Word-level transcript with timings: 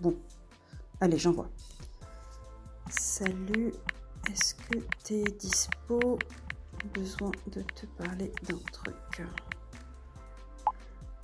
Bon, 0.00 0.16
allez, 1.00 1.18
j'en 1.18 1.32
vois. 1.32 1.48
Salut, 2.88 3.72
est-ce 4.30 4.54
que 4.54 4.78
t'es 5.02 5.24
dispo? 5.24 6.18
Besoin 6.94 7.32
de 7.48 7.62
te 7.62 7.86
parler 7.86 8.32
d'un 8.48 8.58
truc. 8.72 9.22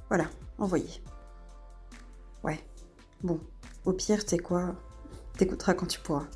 Voilà, 0.08 0.28
envoyé. 0.58 0.88
Ouais, 2.42 2.58
bon, 3.22 3.40
au 3.84 3.92
pire, 3.92 4.24
t'es 4.24 4.38
quoi? 4.38 4.74
T'écouteras 5.38 5.74
quand 5.74 5.86
tu 5.86 6.00
pourras. 6.00 6.26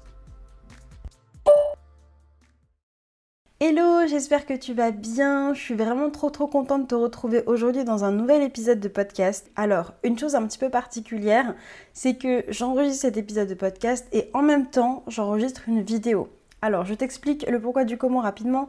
Hello, 3.60 4.06
j'espère 4.06 4.46
que 4.46 4.54
tu 4.54 4.72
vas 4.72 4.92
bien. 4.92 5.52
Je 5.52 5.60
suis 5.60 5.74
vraiment 5.74 6.10
trop 6.10 6.30
trop 6.30 6.46
contente 6.46 6.82
de 6.82 6.86
te 6.86 6.94
retrouver 6.94 7.42
aujourd'hui 7.46 7.82
dans 7.82 8.04
un 8.04 8.12
nouvel 8.12 8.42
épisode 8.42 8.78
de 8.78 8.86
podcast. 8.86 9.50
Alors, 9.56 9.94
une 10.04 10.16
chose 10.16 10.36
un 10.36 10.46
petit 10.46 10.58
peu 10.58 10.70
particulière, 10.70 11.56
c'est 11.92 12.14
que 12.14 12.44
j'enregistre 12.50 13.00
cet 13.00 13.16
épisode 13.16 13.48
de 13.48 13.54
podcast 13.54 14.06
et 14.12 14.30
en 14.32 14.42
même 14.42 14.70
temps, 14.70 15.02
j'enregistre 15.08 15.62
une 15.66 15.82
vidéo. 15.82 16.28
Alors, 16.62 16.84
je 16.84 16.94
t'explique 16.94 17.50
le 17.50 17.60
pourquoi 17.60 17.82
du 17.82 17.98
comment 17.98 18.20
rapidement. 18.20 18.68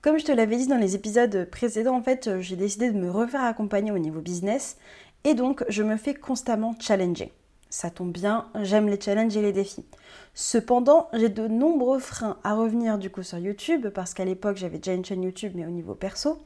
Comme 0.00 0.20
je 0.20 0.24
te 0.24 0.30
l'avais 0.30 0.58
dit 0.58 0.68
dans 0.68 0.76
les 0.76 0.94
épisodes 0.94 1.48
précédents, 1.50 1.96
en 1.96 2.02
fait, 2.02 2.38
j'ai 2.38 2.54
décidé 2.54 2.92
de 2.92 2.98
me 3.00 3.10
refaire 3.10 3.42
accompagner 3.42 3.90
au 3.90 3.98
niveau 3.98 4.20
business 4.20 4.76
et 5.24 5.34
donc 5.34 5.64
je 5.68 5.82
me 5.82 5.96
fais 5.96 6.14
constamment 6.14 6.76
challenger. 6.78 7.32
Ça 7.70 7.88
tombe 7.88 8.10
bien, 8.10 8.48
j'aime 8.62 8.88
les 8.88 9.00
challenges 9.00 9.36
et 9.36 9.42
les 9.42 9.52
défis. 9.52 9.86
Cependant, 10.34 11.08
j'ai 11.12 11.28
de 11.28 11.46
nombreux 11.46 12.00
freins 12.00 12.36
à 12.42 12.54
revenir 12.54 12.98
du 12.98 13.10
coup 13.10 13.22
sur 13.22 13.38
YouTube 13.38 13.88
parce 13.90 14.12
qu'à 14.12 14.24
l'époque 14.24 14.56
j'avais 14.56 14.78
déjà 14.78 14.92
une 14.92 15.04
chaîne 15.04 15.22
YouTube 15.22 15.52
mais 15.54 15.64
au 15.64 15.70
niveau 15.70 15.94
perso. 15.94 16.38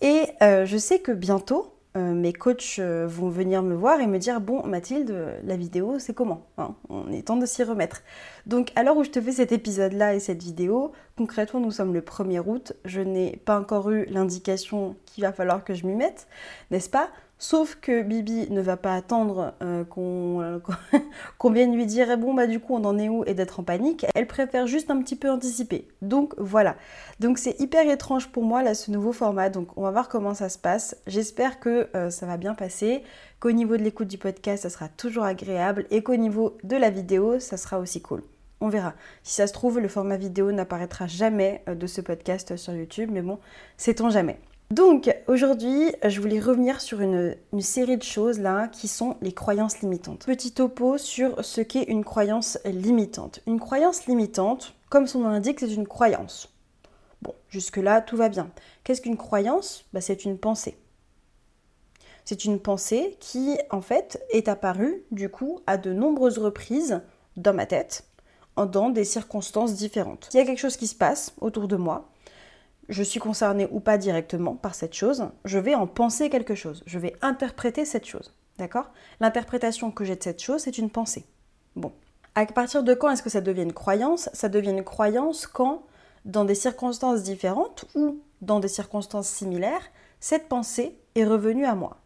Et 0.00 0.22
euh, 0.42 0.64
je 0.64 0.78
sais 0.78 1.00
que 1.00 1.12
bientôt 1.12 1.74
euh, 1.98 2.14
mes 2.14 2.32
coachs 2.32 2.78
euh, 2.78 3.06
vont 3.06 3.28
venir 3.28 3.62
me 3.62 3.74
voir 3.74 4.00
et 4.00 4.06
me 4.06 4.18
dire 4.18 4.40
bon 4.40 4.66
Mathilde, 4.66 5.14
la 5.44 5.56
vidéo 5.56 5.98
c'est 5.98 6.14
comment 6.14 6.46
hein? 6.56 6.74
On 6.88 7.12
est 7.12 7.26
temps 7.26 7.36
de 7.36 7.46
s'y 7.46 7.62
remettre. 7.62 8.02
Donc 8.46 8.72
à 8.76 8.82
l'heure 8.82 8.96
où 8.96 9.04
je 9.04 9.10
te 9.10 9.20
fais 9.20 9.32
cet 9.32 9.52
épisode 9.52 9.92
là 9.92 10.14
et 10.14 10.20
cette 10.20 10.42
vidéo, 10.42 10.92
concrètement 11.18 11.60
nous 11.60 11.70
sommes 11.70 11.92
le 11.92 12.00
1er 12.00 12.40
août, 12.46 12.72
je 12.86 13.02
n'ai 13.02 13.36
pas 13.44 13.58
encore 13.60 13.90
eu 13.90 14.06
l'indication 14.06 14.96
qu'il 15.04 15.24
va 15.24 15.32
falloir 15.32 15.64
que 15.64 15.74
je 15.74 15.86
m'y 15.86 15.94
mette, 15.94 16.28
n'est-ce 16.70 16.88
pas? 16.88 17.10
Sauf 17.38 17.76
que 17.82 18.00
Bibi 18.00 18.50
ne 18.50 18.62
va 18.62 18.78
pas 18.78 18.94
attendre 18.94 19.52
euh, 19.62 19.84
euh, 19.98 20.58
qu'on 21.38 21.50
vienne 21.50 21.74
lui 21.74 21.84
dire 21.84 22.10
eh 22.10 22.16
bon 22.16 22.32
bah 22.32 22.46
du 22.46 22.60
coup 22.60 22.74
on 22.74 22.84
en 22.84 22.98
est 22.98 23.10
où 23.10 23.24
et 23.26 23.34
d'être 23.34 23.60
en 23.60 23.62
panique. 23.62 24.06
Elle 24.14 24.26
préfère 24.26 24.66
juste 24.66 24.90
un 24.90 25.02
petit 25.02 25.16
peu 25.16 25.30
anticiper. 25.30 25.86
Donc 26.00 26.34
voilà. 26.38 26.76
Donc 27.20 27.36
c'est 27.36 27.60
hyper 27.60 27.90
étrange 27.90 28.28
pour 28.28 28.42
moi 28.42 28.62
là 28.62 28.74
ce 28.74 28.90
nouveau 28.90 29.12
format. 29.12 29.50
Donc 29.50 29.68
on 29.76 29.82
va 29.82 29.90
voir 29.90 30.08
comment 30.08 30.32
ça 30.32 30.48
se 30.48 30.58
passe. 30.58 30.96
J'espère 31.06 31.60
que 31.60 31.88
euh, 31.94 32.08
ça 32.08 32.24
va 32.24 32.38
bien 32.38 32.54
passer, 32.54 33.02
qu'au 33.38 33.52
niveau 33.52 33.76
de 33.76 33.82
l'écoute 33.82 34.08
du 34.08 34.16
podcast 34.16 34.62
ça 34.62 34.70
sera 34.70 34.88
toujours 34.88 35.24
agréable 35.24 35.86
et 35.90 36.02
qu'au 36.02 36.16
niveau 36.16 36.56
de 36.64 36.76
la 36.76 36.88
vidéo 36.88 37.38
ça 37.38 37.58
sera 37.58 37.78
aussi 37.78 38.00
cool. 38.00 38.22
On 38.62 38.70
verra. 38.70 38.94
Si 39.22 39.34
ça 39.34 39.46
se 39.46 39.52
trouve, 39.52 39.78
le 39.78 39.88
format 39.88 40.16
vidéo 40.16 40.50
n'apparaîtra 40.52 41.06
jamais 41.06 41.62
de 41.66 41.86
ce 41.86 42.00
podcast 42.00 42.56
sur 42.56 42.72
YouTube, 42.72 43.10
mais 43.12 43.20
bon, 43.20 43.38
sait-on 43.76 44.08
jamais. 44.08 44.40
Donc 44.70 45.14
aujourd'hui, 45.28 45.92
je 46.04 46.20
voulais 46.20 46.40
revenir 46.40 46.80
sur 46.80 47.00
une, 47.00 47.36
série 47.60 47.96
de 47.96 48.02
choses 48.02 48.40
là 48.40 48.66
qui 48.66 48.88
sont 48.88 49.16
les 49.22 49.32
croyances 49.32 49.80
limitantes. 49.80 50.26
Petit 50.26 50.50
topo 50.50 50.98
sur 50.98 51.44
ce 51.44 51.60
qu'est 51.60 51.84
une 51.84 52.04
croyance 52.04 52.58
limitante. 52.64 53.40
Une 53.46 53.60
croyance 53.60 54.06
limitante, 54.06 54.74
comme 54.90 55.06
son 55.06 55.20
nom 55.20 55.28
l'indique, 55.28 55.60
c'est 55.60 55.72
une 55.72 55.86
croyance. 55.86 56.52
Bon, 57.22 57.32
jusque-là, 57.48 58.00
tout 58.00 58.16
va 58.16 58.28
bien. 58.28 58.50
Qu'est-ce 58.82 59.02
qu'une 59.02 59.16
croyance? 59.16 59.84
Bah, 59.92 60.00
C'est 60.00 60.24
une 60.24 60.36
pensée. 60.36 60.76
C'est 62.24 62.44
une 62.44 62.58
pensée 62.58 63.16
qui, 63.20 63.56
en 63.70 63.80
fait, 63.80 64.20
est 64.30 64.48
apparue, 64.48 65.04
du 65.12 65.28
coup, 65.28 65.60
à 65.68 65.76
de 65.76 65.92
nombreuses 65.92 66.38
reprises 66.38 67.00
dans 67.36 67.54
ma 67.54 67.66
tête, 67.66 68.04
dans 68.56 68.90
des 68.90 69.04
circonstances 69.04 69.74
différentes. 69.74 70.28
Il 70.34 70.38
y 70.38 70.40
a 70.40 70.44
quelque 70.44 70.58
chose 70.58 70.76
qui 70.76 70.88
se 70.88 70.96
passe 70.96 71.34
autour 71.40 71.68
de 71.68 71.76
moi, 71.76 72.08
je 72.88 73.02
suis 73.02 73.20
concernée 73.20 73.68
ou 73.70 73.80
pas 73.80 73.98
directement 73.98 74.54
par 74.54 74.74
cette 74.74 74.94
chose, 74.94 75.28
je 75.44 75.58
vais 75.58 75.74
en 75.74 75.86
penser 75.86 76.30
quelque 76.30 76.54
chose, 76.54 76.82
je 76.86 76.98
vais 76.98 77.16
interpréter 77.22 77.84
cette 77.84 78.06
chose. 78.06 78.34
D'accord? 78.58 78.90
L'interprétation 79.20 79.90
que 79.90 80.04
j'ai 80.04 80.16
de 80.16 80.22
cette 80.22 80.42
chose, 80.42 80.62
c'est 80.62 80.78
une 80.78 80.90
pensée. 80.90 81.26
Bon. 81.74 81.92
À 82.34 82.46
partir 82.46 82.82
de 82.82 82.94
quand 82.94 83.10
est-ce 83.10 83.22
que 83.22 83.30
ça 83.30 83.40
devient 83.40 83.62
une 83.62 83.72
croyance? 83.72 84.28
Ça 84.32 84.48
devient 84.48 84.70
une 84.70 84.84
croyance 84.84 85.46
quand, 85.46 85.82
dans 86.24 86.44
des 86.44 86.54
circonstances 86.54 87.22
différentes 87.22 87.86
ou 87.94 88.20
dans 88.40 88.60
des 88.60 88.68
circonstances 88.68 89.28
similaires, 89.28 89.90
cette 90.20 90.48
pensée 90.48 90.98
est 91.14 91.24
revenue 91.24 91.64
à 91.64 91.74
moi. 91.74 91.98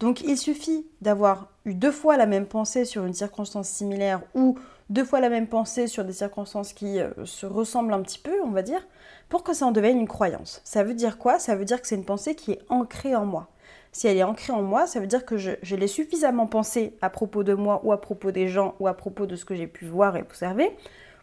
Donc 0.00 0.20
il 0.20 0.38
suffit 0.38 0.86
d'avoir 1.00 1.48
eu 1.64 1.74
deux 1.74 1.90
fois 1.90 2.16
la 2.16 2.26
même 2.26 2.46
pensée 2.46 2.84
sur 2.84 3.04
une 3.04 3.14
circonstance 3.14 3.68
similaire 3.68 4.22
ou 4.34 4.58
deux 4.90 5.04
fois 5.04 5.20
la 5.20 5.28
même 5.28 5.46
pensée 5.46 5.86
sur 5.86 6.04
des 6.04 6.12
circonstances 6.12 6.72
qui 6.72 7.00
euh, 7.00 7.10
se 7.24 7.46
ressemblent 7.46 7.92
un 7.92 8.02
petit 8.02 8.18
peu, 8.18 8.40
on 8.42 8.50
va 8.50 8.62
dire, 8.62 8.86
pour 9.28 9.42
que 9.44 9.52
ça 9.52 9.66
en 9.66 9.72
devienne 9.72 9.98
une 9.98 10.08
croyance. 10.08 10.60
Ça 10.64 10.82
veut 10.82 10.94
dire 10.94 11.18
quoi? 11.18 11.38
Ça 11.38 11.56
veut 11.56 11.64
dire 11.64 11.80
que 11.80 11.86
c'est 11.86 11.96
une 11.96 12.04
pensée 12.04 12.34
qui 12.34 12.52
est 12.52 12.60
ancrée 12.68 13.14
en 13.14 13.26
moi. 13.26 13.48
Si 13.92 14.06
elle 14.06 14.16
est 14.16 14.22
ancrée 14.22 14.52
en 14.52 14.62
moi, 14.62 14.86
ça 14.86 15.00
veut 15.00 15.06
dire 15.06 15.24
que 15.24 15.36
je, 15.36 15.74
l'ai 15.74 15.86
suffisamment 15.86 16.46
pensé 16.46 16.96
à 17.00 17.10
propos 17.10 17.42
de 17.42 17.54
moi 17.54 17.80
ou 17.84 17.92
à 17.92 18.00
propos 18.00 18.30
des 18.30 18.48
gens 18.48 18.74
ou 18.80 18.86
à 18.86 18.94
propos 18.94 19.26
de 19.26 19.36
ce 19.36 19.44
que 19.44 19.54
j'ai 19.54 19.66
pu 19.66 19.86
voir 19.86 20.16
et 20.16 20.22
observer 20.22 20.76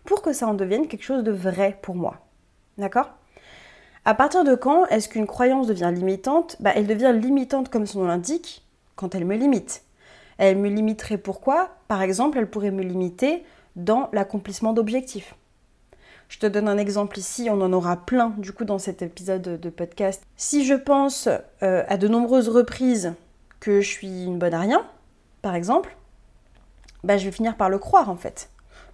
pour 0.03 0.21
que 0.21 0.33
ça 0.33 0.47
en 0.47 0.53
devienne 0.53 0.87
quelque 0.87 1.03
chose 1.03 1.23
de 1.23 1.31
vrai 1.31 1.77
pour 1.81 1.95
moi. 1.95 2.17
D'accord? 2.77 3.11
À 4.03 4.13
partir 4.13 4.43
de 4.43 4.53
quand 4.53 4.85
est-ce 4.87 5.09
qu'une 5.09 5.25
croyance 5.25 5.67
devient 5.67 5.91
limitante? 5.93 6.57
Bah, 6.59 6.71
Elle 6.75 6.85
devient 6.85 7.13
limitante 7.19 7.69
comme 7.69 7.87
son 7.87 8.01
nom 8.01 8.07
l'indique 8.07 8.63
quand 8.95 9.15
elle 9.15 9.25
me 9.25 9.35
limite. 9.35 9.83
Elle 10.37 10.57
me 10.57 10.69
limiterait 10.69 11.17
pourquoi? 11.17 11.69
Par 11.87 12.01
exemple, 12.01 12.37
elle 12.37 12.49
pourrait 12.49 12.71
me 12.71 12.83
limiter 12.83 13.43
dans 13.75 14.09
l'accomplissement 14.13 14.73
d'objectifs. 14.73 15.35
Je 16.27 16.39
te 16.39 16.47
donne 16.47 16.67
un 16.67 16.77
exemple 16.77 17.19
ici, 17.19 17.49
on 17.51 17.61
en 17.61 17.71
aura 17.71 17.97
plein 17.97 18.33
du 18.37 18.51
coup 18.51 18.65
dans 18.65 18.79
cet 18.79 19.01
épisode 19.01 19.59
de 19.59 19.69
podcast. 19.69 20.23
Si 20.37 20.65
je 20.65 20.73
pense 20.73 21.29
euh, 21.61 21.83
à 21.87 21.97
de 21.97 22.07
nombreuses 22.07 22.49
reprises 22.49 23.13
que 23.59 23.81
je 23.81 23.89
suis 23.89 24.25
une 24.25 24.39
bonne 24.39 24.53
à 24.53 24.59
rien, 24.59 24.85
par 25.41 25.55
exemple, 25.55 25.95
bah, 27.03 27.17
je 27.17 27.25
vais 27.25 27.31
finir 27.31 27.55
par 27.55 27.69
le 27.69 27.77
croire 27.77 28.09
en 28.09 28.15
fait. 28.15 28.49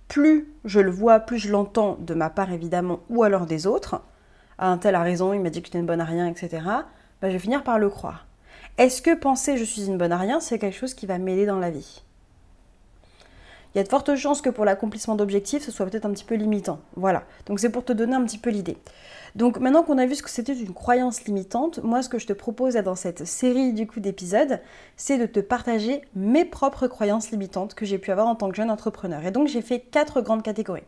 Plus 0.10 0.50
je 0.66 0.82
le 0.82 0.92
vois, 0.92 1.22
plus 1.22 1.40
je 1.40 1.52
l'entends 1.52 1.98
de 2.00 2.14
ma 2.14 2.30
part 2.30 2.52
évidemment, 2.52 3.00
ou 3.10 3.24
alors 3.24 3.46
des 3.46 3.66
autres, 3.66 4.02
ah, 4.58 4.70
un 4.70 4.78
tel 4.78 4.96
a 4.96 5.02
raison, 5.02 5.34
il 5.34 5.40
m'a 5.40 5.50
dit 5.50 5.62
que 5.62 5.68
j'étais 5.68 5.80
une 5.80 5.86
bonne 5.86 6.02
à 6.02 6.06
rien, 6.06 6.28
etc., 6.28 6.62
bah, 7.22 7.30
je 7.30 7.34
vais 7.34 7.40
finir 7.40 7.64
par 7.64 7.80
le 7.80 7.90
croire. 7.90 8.28
Est-ce 8.78 9.02
que 9.02 9.16
penser 9.16 9.58
je 9.58 9.64
suis 9.64 9.86
une 9.86 9.98
bonne 9.98 10.12
à 10.12 10.18
rien, 10.18 10.40
c'est 10.40 10.60
quelque 10.60 10.78
chose 10.78 10.94
qui 10.94 11.06
va 11.06 11.18
m'aider 11.18 11.46
dans 11.46 11.60
la 11.60 11.70
vie? 11.70 12.04
Il 13.74 13.78
y 13.78 13.82
a 13.82 13.84
de 13.84 13.90
fortes 13.90 14.16
chances 14.16 14.42
que 14.42 14.50
pour 14.50 14.66
l'accomplissement 14.66 15.16
d'objectifs, 15.16 15.64
ce 15.64 15.72
soit 15.72 15.86
peut-être 15.86 16.06
un 16.06 16.12
petit 16.12 16.26
peu 16.26 16.36
limitant. 16.36 16.80
Voilà. 16.96 17.24
Donc 17.46 17.60
c'est 17.60 17.70
pour 17.70 17.86
te 17.86 17.94
donner 17.94 18.16
un 18.16 18.24
petit 18.26 18.38
peu 18.38 18.50
l'idée. 18.50 18.78
Donc 19.36 19.60
maintenant 19.60 19.84
qu'on 19.84 19.98
a 19.98 20.06
vu 20.06 20.16
ce 20.16 20.24
que 20.24 20.30
c'était 20.30 20.54
une 20.54 20.74
croyance 20.74 21.24
limitante, 21.24 21.82
moi 21.84 22.02
ce 22.02 22.10
que 22.10 22.20
je 22.20 22.28
te 22.28 22.34
propose 22.34 22.74
dans 22.76 22.96
cette 22.96 23.26
série 23.26 23.72
du 23.72 23.88
coup 23.88 24.02
d'épisodes, 24.02 24.60
c'est 24.98 25.18
de 25.18 25.26
te 25.26 25.40
partager 25.40 26.02
mes 26.16 26.44
propres 26.44 26.88
croyances 26.88 27.32
limitantes 27.32 27.74
que 27.74 27.86
j'ai 27.86 27.98
pu 27.98 28.12
avoir 28.12 28.28
en 28.28 28.36
tant 28.36 28.50
que 28.50 28.58
jeune 28.58 28.70
entrepreneur. 28.70 29.26
Et 29.26 29.32
donc 29.32 29.48
j'ai 29.48 29.62
fait 29.62 29.80
quatre 29.80 30.20
grandes 30.20 30.44
catégories. 30.44 30.84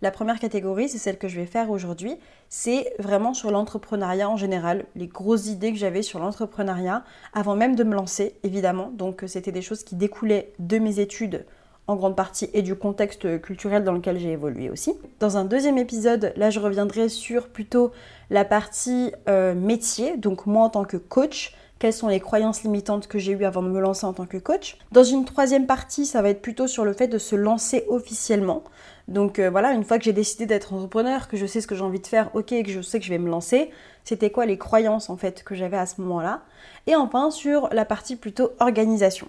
La 0.00 0.10
première 0.10 0.40
catégorie, 0.40 0.88
c'est 0.88 0.98
celle 0.98 1.16
que 1.16 1.28
je 1.28 1.38
vais 1.38 1.46
faire 1.46 1.70
aujourd'hui, 1.70 2.16
c'est 2.48 2.92
vraiment 2.98 3.34
sur 3.34 3.52
l'entrepreneuriat 3.52 4.28
en 4.28 4.36
général, 4.36 4.86
les 4.96 5.06
grosses 5.06 5.46
idées 5.46 5.70
que 5.70 5.78
j'avais 5.78 6.02
sur 6.02 6.18
l'entrepreneuriat 6.18 7.04
avant 7.34 7.54
même 7.54 7.76
de 7.76 7.84
me 7.84 7.94
lancer, 7.94 8.34
évidemment. 8.42 8.90
Donc 8.90 9.22
c'était 9.26 9.52
des 9.52 9.62
choses 9.62 9.84
qui 9.84 9.94
découlaient 9.94 10.54
de 10.58 10.78
mes 10.78 10.98
études 10.98 11.44
en 11.86 11.96
grande 11.96 12.16
partie 12.16 12.48
et 12.54 12.62
du 12.62 12.74
contexte 12.74 13.40
culturel 13.40 13.84
dans 13.84 13.92
lequel 13.92 14.18
j'ai 14.18 14.32
évolué 14.32 14.70
aussi. 14.70 14.94
Dans 15.20 15.36
un 15.36 15.44
deuxième 15.44 15.78
épisode, 15.78 16.32
là 16.36 16.50
je 16.50 16.60
reviendrai 16.60 17.08
sur 17.08 17.48
plutôt 17.48 17.92
la 18.30 18.44
partie 18.44 19.12
euh, 19.28 19.54
métier, 19.54 20.16
donc 20.16 20.46
moi 20.46 20.64
en 20.64 20.70
tant 20.70 20.84
que 20.84 20.96
coach, 20.96 21.54
quelles 21.78 21.92
sont 21.92 22.06
les 22.06 22.20
croyances 22.20 22.62
limitantes 22.62 23.08
que 23.08 23.18
j'ai 23.18 23.32
eues 23.32 23.44
avant 23.44 23.62
de 23.62 23.68
me 23.68 23.80
lancer 23.80 24.06
en 24.06 24.12
tant 24.12 24.26
que 24.26 24.36
coach? 24.36 24.78
Dans 24.92 25.02
une 25.02 25.24
troisième 25.24 25.66
partie, 25.66 26.06
ça 26.06 26.22
va 26.22 26.28
être 26.28 26.40
plutôt 26.40 26.68
sur 26.68 26.84
le 26.84 26.92
fait 26.92 27.08
de 27.08 27.18
se 27.18 27.34
lancer 27.34 27.84
officiellement. 27.88 28.62
Donc 29.08 29.40
euh, 29.40 29.50
voilà, 29.50 29.72
une 29.72 29.82
fois 29.82 29.98
que 29.98 30.04
j'ai 30.04 30.12
décidé 30.12 30.46
d'être 30.46 30.72
entrepreneur, 30.72 31.26
que 31.26 31.36
je 31.36 31.44
sais 31.44 31.60
ce 31.60 31.66
que 31.66 31.74
j'ai 31.74 31.82
envie 31.82 31.98
de 31.98 32.06
faire, 32.06 32.30
ok, 32.34 32.54
que 32.62 32.70
je 32.70 32.80
sais 32.80 33.00
que 33.00 33.04
je 33.04 33.10
vais 33.10 33.18
me 33.18 33.28
lancer, 33.28 33.72
c'était 34.04 34.30
quoi 34.30 34.46
les 34.46 34.58
croyances 34.58 35.10
en 35.10 35.16
fait 35.16 35.42
que 35.42 35.56
j'avais 35.56 35.76
à 35.76 35.86
ce 35.86 36.00
moment-là? 36.02 36.42
Et 36.86 36.94
enfin 36.94 37.32
sur 37.32 37.68
la 37.72 37.84
partie 37.84 38.14
plutôt 38.14 38.52
organisation. 38.60 39.26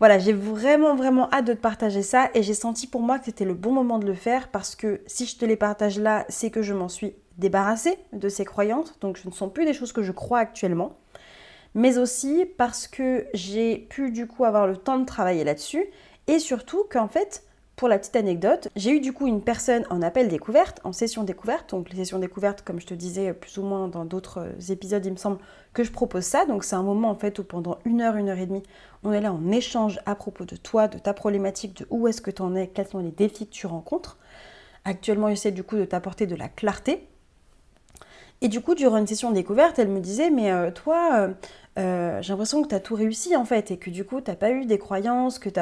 Voilà, 0.00 0.18
j'ai 0.18 0.32
vraiment 0.32 0.96
vraiment 0.96 1.30
hâte 1.30 1.44
de 1.44 1.52
te 1.52 1.60
partager 1.60 2.02
ça 2.02 2.30
et 2.32 2.42
j'ai 2.42 2.54
senti 2.54 2.86
pour 2.86 3.02
moi 3.02 3.18
que 3.18 3.26
c'était 3.26 3.44
le 3.44 3.52
bon 3.52 3.70
moment 3.70 3.98
de 3.98 4.06
le 4.06 4.14
faire 4.14 4.48
parce 4.48 4.74
que 4.74 5.02
si 5.06 5.26
je 5.26 5.36
te 5.36 5.44
les 5.44 5.56
partage 5.56 5.98
là, 5.98 6.24
c'est 6.30 6.50
que 6.50 6.62
je 6.62 6.72
m'en 6.72 6.88
suis 6.88 7.14
débarrassée 7.36 7.98
de 8.14 8.30
ces 8.30 8.46
croyances, 8.46 8.98
donc 9.00 9.18
ce 9.18 9.28
ne 9.28 9.32
sont 9.32 9.50
plus 9.50 9.66
des 9.66 9.74
choses 9.74 9.92
que 9.92 10.02
je 10.02 10.12
crois 10.12 10.38
actuellement, 10.38 10.96
mais 11.74 11.98
aussi 11.98 12.46
parce 12.56 12.88
que 12.88 13.26
j'ai 13.34 13.76
pu 13.76 14.10
du 14.10 14.26
coup 14.26 14.46
avoir 14.46 14.66
le 14.66 14.78
temps 14.78 14.98
de 14.98 15.04
travailler 15.04 15.44
là-dessus 15.44 15.84
et 16.28 16.38
surtout 16.38 16.84
qu'en 16.90 17.08
fait, 17.08 17.44
pour 17.80 17.88
la 17.88 17.98
petite 17.98 18.16
anecdote, 18.16 18.68
j'ai 18.76 18.90
eu 18.90 19.00
du 19.00 19.14
coup 19.14 19.26
une 19.26 19.40
personne 19.40 19.86
en 19.88 20.02
appel 20.02 20.28
découverte, 20.28 20.82
en 20.84 20.92
session 20.92 21.24
découverte. 21.24 21.70
Donc 21.70 21.88
les 21.88 21.96
sessions 21.96 22.18
découvertes, 22.18 22.60
comme 22.60 22.78
je 22.78 22.84
te 22.84 22.92
disais 22.92 23.32
plus 23.32 23.56
ou 23.56 23.62
moins 23.62 23.88
dans 23.88 24.04
d'autres 24.04 24.48
épisodes, 24.70 25.02
il 25.06 25.12
me 25.12 25.16
semble 25.16 25.38
que 25.72 25.82
je 25.82 25.90
propose 25.90 26.24
ça. 26.24 26.44
Donc 26.44 26.62
c'est 26.62 26.76
un 26.76 26.82
moment 26.82 27.08
en 27.08 27.14
fait 27.14 27.38
où 27.38 27.42
pendant 27.42 27.78
une 27.86 28.02
heure, 28.02 28.16
une 28.16 28.28
heure 28.28 28.36
et 28.36 28.44
demie, 28.44 28.64
on 29.02 29.12
est 29.12 29.22
là 29.22 29.32
en 29.32 29.50
échange 29.50 29.98
à 30.04 30.14
propos 30.14 30.44
de 30.44 30.56
toi, 30.56 30.88
de 30.88 30.98
ta 30.98 31.14
problématique, 31.14 31.74
de 31.78 31.86
où 31.88 32.06
est-ce 32.06 32.20
que 32.20 32.30
tu 32.30 32.42
en 32.42 32.54
es, 32.54 32.66
quels 32.66 32.86
sont 32.86 32.98
les 32.98 33.12
défis 33.12 33.46
que 33.46 33.54
tu 33.54 33.66
rencontres. 33.66 34.18
Actuellement, 34.84 35.30
j'essaie 35.30 35.50
du 35.50 35.62
coup 35.62 35.76
de 35.76 35.86
t'apporter 35.86 36.26
de 36.26 36.36
la 36.36 36.50
clarté. 36.50 37.08
Et 38.42 38.48
du 38.48 38.60
coup, 38.60 38.74
durant 38.74 38.96
une 38.96 39.06
session 39.06 39.32
découverte, 39.32 39.78
elle 39.78 39.88
me 39.88 40.00
disait, 40.00 40.30
mais 40.30 40.50
euh, 40.50 40.70
toi, 40.70 41.10
euh, 41.14 41.28
euh, 41.78 42.22
j'ai 42.22 42.32
l'impression 42.32 42.62
que 42.62 42.74
tu 42.74 42.82
tout 42.82 42.94
réussi 42.94 43.36
en 43.36 43.44
fait, 43.44 43.70
et 43.70 43.76
que 43.76 43.90
du 43.90 44.04
coup, 44.04 44.20
tu 44.20 44.30
n'as 44.30 44.36
pas 44.36 44.50
eu 44.50 44.64
des 44.64 44.78
croyances, 44.78 45.38
que 45.38 45.50
tu 45.50 45.60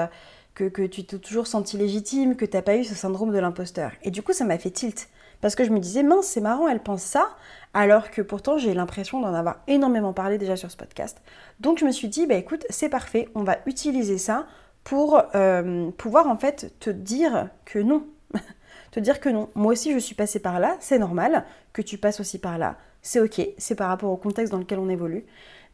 que, 0.67 0.87
tu 0.87 1.05
t'es 1.05 1.19
toujours 1.19 1.47
senti 1.47 1.77
légitime, 1.77 2.37
que 2.37 2.45
t'as 2.45 2.63
pas 2.63 2.77
eu 2.77 2.85
ce 2.85 2.95
syndrome 2.95 3.33
de 3.33 3.39
l'imposteur. 3.39 3.93
Et 4.03 4.11
du 4.11 4.23
coup, 4.23 4.33
ça 4.33 4.45
m'a 4.45 4.59
fait 4.59 4.71
tilt. 4.71 5.09
Parce 5.41 5.55
que 5.55 5.65
je 5.65 5.71
me 5.71 5.79
disais, 5.79 6.03
mince, 6.03 6.27
c'est 6.27 6.41
marrant, 6.41 6.67
elle 6.67 6.81
pense 6.81 7.03
ça, 7.03 7.29
alors 7.73 8.11
que 8.11 8.23
pourtant 8.23 8.59
j'ai 8.59 8.75
l'impression 8.75 9.21
d'en 9.21 9.35
avoir 9.35 9.61
énormément 9.69 10.13
parlé 10.13 10.37
déjà 10.37 10.57
sur 10.57 10.71
ce 10.71 10.77
podcast. 10.77 11.23
Donc 11.61 11.79
je 11.79 11.85
me 11.85 11.93
suis 11.93 12.09
dit, 12.09 12.27
bah 12.27 12.35
écoute, 12.35 12.67
c'est 12.71 12.89
parfait, 12.89 13.29
on 13.37 13.45
va 13.45 13.59
utiliser 13.67 14.19
ça 14.19 14.47
pour 14.83 15.23
euh, 15.37 15.91
pouvoir 15.93 16.27
en 16.27 16.37
fait 16.37 16.75
te 16.81 16.91
dire 16.91 17.51
que 17.65 17.79
non. 17.79 18.05
te 18.91 18.99
dire 18.99 19.21
que 19.21 19.29
non. 19.29 19.49
Moi 19.55 19.73
aussi 19.73 19.93
je 19.93 19.99
suis 19.99 20.17
passée 20.17 20.41
par 20.41 20.59
là, 20.59 20.77
c'est 20.81 20.99
normal 20.99 21.45
que 21.73 21.83
tu 21.83 21.99
passes 21.99 22.19
aussi 22.19 22.41
par 22.41 22.59
là. 22.59 22.77
C'est 23.01 23.21
ok, 23.21 23.41
c'est 23.59 23.77
par 23.77 23.91
rapport 23.91 24.11
au 24.11 24.17
contexte 24.17 24.51
dans 24.51 24.59
lequel 24.59 24.81
on 24.81 24.89
évolue. 24.89 25.25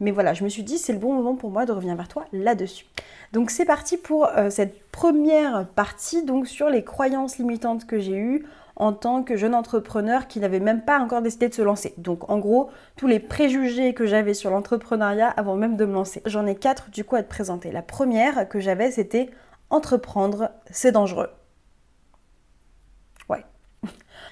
Mais 0.01 0.11
voilà, 0.11 0.35
je 0.35 0.45
me 0.45 0.49
suis 0.49 0.63
dit, 0.63 0.79
c'est 0.79 0.93
le 0.93 0.99
bon 0.99 1.15
moment 1.15 1.37
pour 1.37 1.51
moi 1.51 1.67
de 1.67 1.73
revenir 1.73 1.97
vers 1.97 2.09
toi 2.09 2.27
là-dessus. 2.33 2.87
Donc 3.33 3.51
c'est 3.51 3.65
parti 3.65 3.97
pour 3.97 4.27
euh, 4.27 4.51
cette 4.51 4.83
première 4.91 5.67
partie, 5.75 6.25
donc 6.25 6.47
sur 6.47 6.69
les 6.69 6.85
croyances 6.85 7.39
limitantes 7.39 7.87
que 7.87 7.99
j'ai 7.99 8.17
eues 8.17 8.45
en 8.77 8.93
tant 8.93 9.23
que 9.23 9.37
jeune 9.37 9.55
entrepreneur 9.55 10.27
qui 10.27 10.41
n'avait 10.41 10.61
même 10.61 10.83
pas 10.83 10.99
encore 10.99 11.23
décidé 11.23 11.49
de 11.49 11.55
se 11.55 11.63
lancer. 11.63 11.95
Donc 11.97 12.29
en 12.31 12.39
gros, 12.39 12.71
tous 12.97 13.07
les 13.07 13.21
préjugés 13.21 13.95
que 13.95 14.07
j'avais 14.07 14.35
sur 14.35 14.51
l'entrepreneuriat 14.51 15.29
avant 15.29 15.57
même 15.57 15.77
de 15.77 15.85
me 15.85 15.95
lancer. 15.95 16.23
J'en 16.27 16.47
ai 16.47 16.57
quatre 16.57 16.91
du 16.91 17.05
coup 17.05 17.17
à 17.17 17.23
te 17.23 17.29
présenter. 17.29 17.71
La 17.71 17.83
première 17.83 18.49
que 18.49 18.61
j'avais, 18.61 18.91
c'était 18.91 19.31
entreprendre, 19.71 20.51
c'est 20.71 20.93
dangereux. 20.93 21.31
Ouais. 23.29 23.45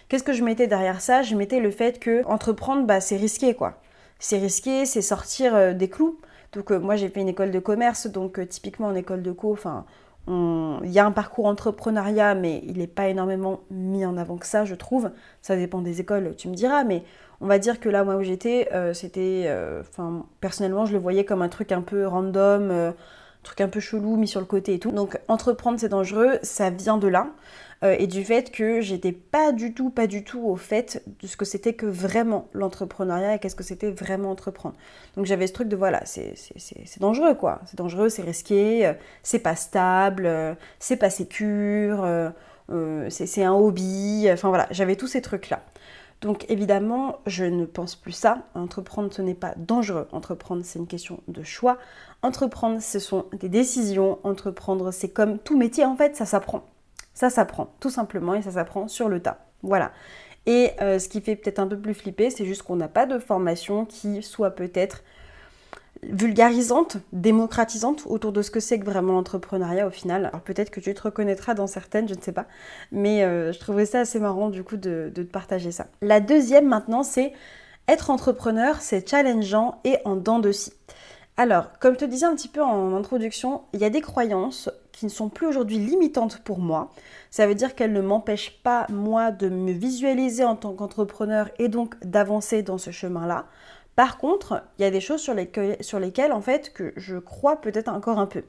Qu'est-ce 0.09 0.25
que 0.25 0.33
je 0.33 0.43
mettais 0.43 0.67
derrière 0.67 1.01
ça? 1.01 1.23
Je 1.23 1.37
mettais 1.37 1.61
le 1.61 1.71
fait 1.71 2.01
que 2.01 2.25
entreprendre, 2.27 2.85
bah, 2.85 3.01
c'est 3.01 3.17
risqué 3.17 3.55
quoi 3.55 3.81
c'est 4.23 4.39
risqué, 4.39 4.87
c'est 4.87 5.03
sortir 5.03 5.55
euh, 5.55 5.73
des 5.75 5.89
clous. 5.89 6.19
Donc 6.53 6.71
euh, 6.71 6.79
moi 6.79 6.95
j'ai 6.95 7.09
fait 7.09 7.21
une 7.21 7.29
école 7.29 7.51
de 7.51 7.59
commerce, 7.59 8.07
donc 8.07 8.39
euh, 8.39 8.47
typiquement 8.47 8.87
en 8.87 8.95
école 8.95 9.23
de 9.23 9.33
co, 9.33 9.53
enfin 9.53 9.85
il 10.29 10.93
y 10.93 11.01
a 11.01 11.05
un 11.05 11.11
parcours 11.11 11.47
entrepreneuriat, 11.47 12.37
mais 12.37 12.63
il 12.65 12.79
n'est 12.79 12.87
pas 12.87 13.09
énormément 13.09 13.63
mis 13.73 14.07
en 14.07 14.17
avant 14.17 14.37
que 14.37 14.47
ça, 14.47 14.65
je 14.65 14.77
trouve. 14.77 15.11
Ça 15.41 15.57
dépend 15.57 15.81
des 15.81 16.01
écoles, 16.01 16.37
tu 16.37 16.49
me 16.49 16.55
diras, 16.55 16.85
mais 16.85 17.03
on 17.41 17.49
va 17.49 17.59
dire 17.59 17.81
que 17.81 17.89
là, 17.89 18.05
moi 18.05 18.15
où 18.15 18.23
j'étais, 18.23 18.69
c'était, 18.95 19.53
enfin, 19.81 20.25
personnellement, 20.41 20.87
je 20.87 20.93
le 20.93 21.01
voyais 21.01 21.25
comme 21.25 21.43
un 21.43 21.49
truc 21.49 21.73
un 21.73 21.83
peu 21.83 22.07
random, 22.07 22.71
un 22.71 22.95
truc 23.43 23.61
un 23.63 23.69
peu 23.69 23.81
chelou 23.81 24.15
mis 24.15 24.29
sur 24.29 24.39
le 24.39 24.47
côté 24.47 24.75
et 24.75 24.79
tout. 24.79 24.93
Donc, 24.93 25.19
entreprendre, 25.27 25.81
c'est 25.81 25.89
dangereux, 25.89 26.39
ça 26.45 26.71
vient 26.71 26.99
de 26.99 27.09
là. 27.09 27.27
Euh, 27.83 27.97
et 27.99 28.07
du 28.07 28.25
fait 28.25 28.51
que 28.53 28.81
j'étais 28.81 29.13
pas 29.13 29.53
du 29.53 29.75
tout, 29.75 29.91
pas 29.91 30.07
du 30.07 30.25
tout 30.25 30.41
au 30.41 30.57
fait 30.57 31.03
de 31.21 31.27
ce 31.27 31.37
que 31.37 31.45
c'était 31.45 31.75
que 31.75 31.87
vraiment 31.87 32.49
l'entrepreneuriat 32.53 33.35
et 33.35 33.39
qu'est-ce 33.39 33.57
que 33.57 33.65
c'était 33.65 33.91
vraiment 33.91 34.31
entreprendre. 34.31 34.77
Donc 35.17 35.27
j'avais 35.27 35.47
ce 35.47 35.53
truc 35.53 35.69
de 35.69 35.77
voilà, 35.77 36.03
c'est 36.05 36.35
dangereux 37.01 37.35
quoi, 37.35 37.61
c'est 37.67 37.77
dangereux, 37.77 38.09
c'est 38.09 38.23
risqué, 38.23 38.87
euh, 38.87 38.93
c'est 39.23 39.41
pas 39.41 39.57
stable, 39.57 40.27
euh, 40.27 40.55
c'est 40.79 40.97
pas 40.97 41.11
sécure, 41.11 42.07
c'est 43.09 43.45
un 43.45 43.53
hobby, 43.53 44.29
enfin 44.31 44.49
voilà, 44.49 44.67
j'avais 44.71 44.97
tous 44.97 45.09
ces 45.09 45.21
trucs 45.21 45.51
là. 45.51 45.63
Donc 46.21 46.47
évidemment, 46.49 47.19
je 47.27 47.45
ne 47.45 47.65
pense 47.65 47.97
plus 47.97 48.13
ça. 48.13 48.47
Entreprendre, 48.55 49.13
ce 49.13 49.23
n'est 49.23 49.35
pas 49.35 49.55
dangereux. 49.57 50.07
Entreprendre, 50.13 50.63
c'est 50.65 50.79
une 50.79 50.87
question 50.87 51.19
de 51.27 51.43
choix. 51.43 51.79
Entreprendre, 52.23 52.81
ce 52.81 53.01
sont 53.01 53.27
des 53.33 53.49
décisions. 53.49 54.21
Entreprendre, 54.23 54.93
c'est 54.93 55.09
comme 55.09 55.39
tout 55.39 55.59
métier, 55.59 55.85
en 55.85 55.97
fait, 55.97 56.15
ça 56.15 56.25
s'apprend. 56.25 56.63
Ça 57.23 57.31
s'apprend, 57.31 57.73
tout 57.79 57.89
simplement, 57.89 58.35
et 58.35 58.43
ça 58.43 58.51
s'apprend 58.51 58.89
sur 58.89 59.09
le 59.09 59.21
tas. 59.21 59.47
Voilà. 59.63 59.93
Et 60.47 60.73
euh, 60.81 60.99
ce 60.99 61.09
qui 61.09 61.21
fait 61.21 61.37
peut-être 61.37 61.61
un 61.61 61.69
peu 61.69 61.79
plus 61.79 61.95
flipper, 61.95 62.31
c'est 62.31 62.45
juste 62.45 62.65
qu'on 62.65 62.75
n'a 62.75 62.89
pas 62.89 63.07
de 63.07 63.21
formation 63.21 63.85
qui 63.85 64.25
soit 64.25 64.51
peut-être 64.51 65.05
vulgarisante, 66.03 66.97
démocratisante 67.13 68.03
autour 68.07 68.33
de 68.33 68.43
ce 68.43 68.51
que 68.51 68.59
c'est 68.59 68.81
que 68.81 68.85
vraiment 68.85 69.13
l'entrepreneuriat 69.13 69.87
au 69.87 69.91
final. 69.91 70.27
Alors 70.27 70.41
peut-être 70.41 70.71
que 70.71 70.81
tu 70.81 70.93
te 70.95 71.03
reconnaîtras 71.03 71.55
dans 71.55 71.69
certaines, 71.69 72.09
je 72.09 72.15
ne 72.15 72.21
sais 72.21 72.33
pas. 72.33 72.47
Mais 72.91 73.23
euh, 73.23 73.53
je 73.53 73.61
trouverais 73.61 73.87
ça 73.87 74.01
assez 74.01 74.19
marrant 74.19 74.51
du 74.51 74.65
coup 74.65 74.77
de, 74.77 75.13
de 75.15 75.23
te 75.23 75.31
partager 75.31 75.71
ça. 75.71 75.87
La 76.01 76.19
deuxième 76.19 76.67
maintenant, 76.67 77.05
c'est 77.05 77.33
être 77.87 78.11
entrepreneur, 78.11 78.81
c'est 78.81 79.09
challengeant 79.09 79.81
et 79.85 79.99
en 80.05 80.17
dents 80.17 80.41
de 80.41 80.51
scie. 80.51 80.73
Alors, 81.37 81.79
comme 81.79 81.95
je 81.95 82.01
te 82.01 82.05
disais 82.05 82.27
un 82.27 82.35
petit 82.35 82.49
peu 82.49 82.63
en 82.63 82.97
introduction, 82.97 83.63
il 83.75 83.81
y 83.81 83.85
a 83.85 83.91
des 83.91 84.01
croyances 84.01 84.69
qui 85.03 85.07
ne 85.07 85.11
sont 85.11 85.31
plus 85.31 85.49
aujourd'hui 85.49 85.79
limitantes 85.79 86.39
pour 86.45 86.61
moi. 86.61 86.93
Ça 87.33 87.49
veut 87.49 87.57
dire 87.57 87.75
qu'elles 87.75 87.93
ne 87.93 88.01
m'empêchent 88.01 88.63
pas, 88.63 88.87
moi, 88.89 89.33
de 89.33 89.49
me 89.49 89.73
visualiser 89.73 90.45
en 90.45 90.55
tant 90.55 90.75
qu'entrepreneur 90.75 91.51
et 91.59 91.67
donc 91.67 91.97
d'avancer 92.05 92.63
dans 92.63 92.79
ce 92.79 92.93
chemin-là. 92.93 93.47
Par 93.97 94.17
contre, 94.17 94.63
il 94.79 94.83
y 94.83 94.85
a 94.85 94.93
des 94.93 95.01
choses 95.01 95.21
sur 95.21 95.35
lesquelles, 95.35 96.33
en 96.33 96.41
fait, 96.41 96.73
que 96.73 96.93
je 96.97 97.17
crois 97.17 97.61
peut-être 97.61 97.89
encore 97.89 98.21
un 98.21 98.27
peu. 98.27 98.45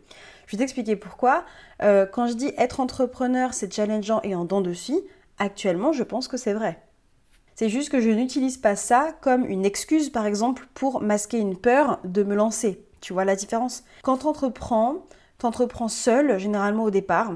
Je 0.46 0.52
vais 0.52 0.60
t'expliquer 0.60 0.96
pourquoi. 0.96 1.44
Euh, 1.82 2.06
quand 2.06 2.28
je 2.28 2.34
dis 2.34 2.52
être 2.60 2.80
entrepreneur, 2.80 3.56
c'est 3.56 3.74
challengeant 3.74 4.22
et 4.22 4.36
en 4.36 4.46
dents 4.46 4.62
de 4.62 4.74
scie, 4.74 5.02
actuellement, 5.40 5.92
je 5.92 6.04
pense 6.04 6.28
que 6.28 6.38
c'est 6.38 6.54
vrai. 6.54 6.84
C'est 7.56 7.70
juste 7.70 7.90
que 7.90 8.00
je 8.00 8.12
n'utilise 8.12 8.58
pas 8.58 8.76
ça 8.76 9.16
comme 9.22 9.44
une 9.44 9.66
excuse, 9.66 10.12
par 10.12 10.28
exemple, 10.28 10.68
pour 10.76 11.02
masquer 11.02 11.40
une 11.40 11.58
peur 11.58 12.00
de 12.04 12.22
me 12.22 12.36
lancer. 12.36 12.86
Tu 13.02 13.12
vois 13.12 13.26
la 13.26 13.36
différence? 13.36 13.84
Quand 14.04 14.20
tu 14.20 14.28
entreprends, 14.28 15.04
t'entreprends 15.44 15.90
seul, 15.90 16.40
généralement 16.40 16.84
au 16.84 16.90
départ, 16.90 17.34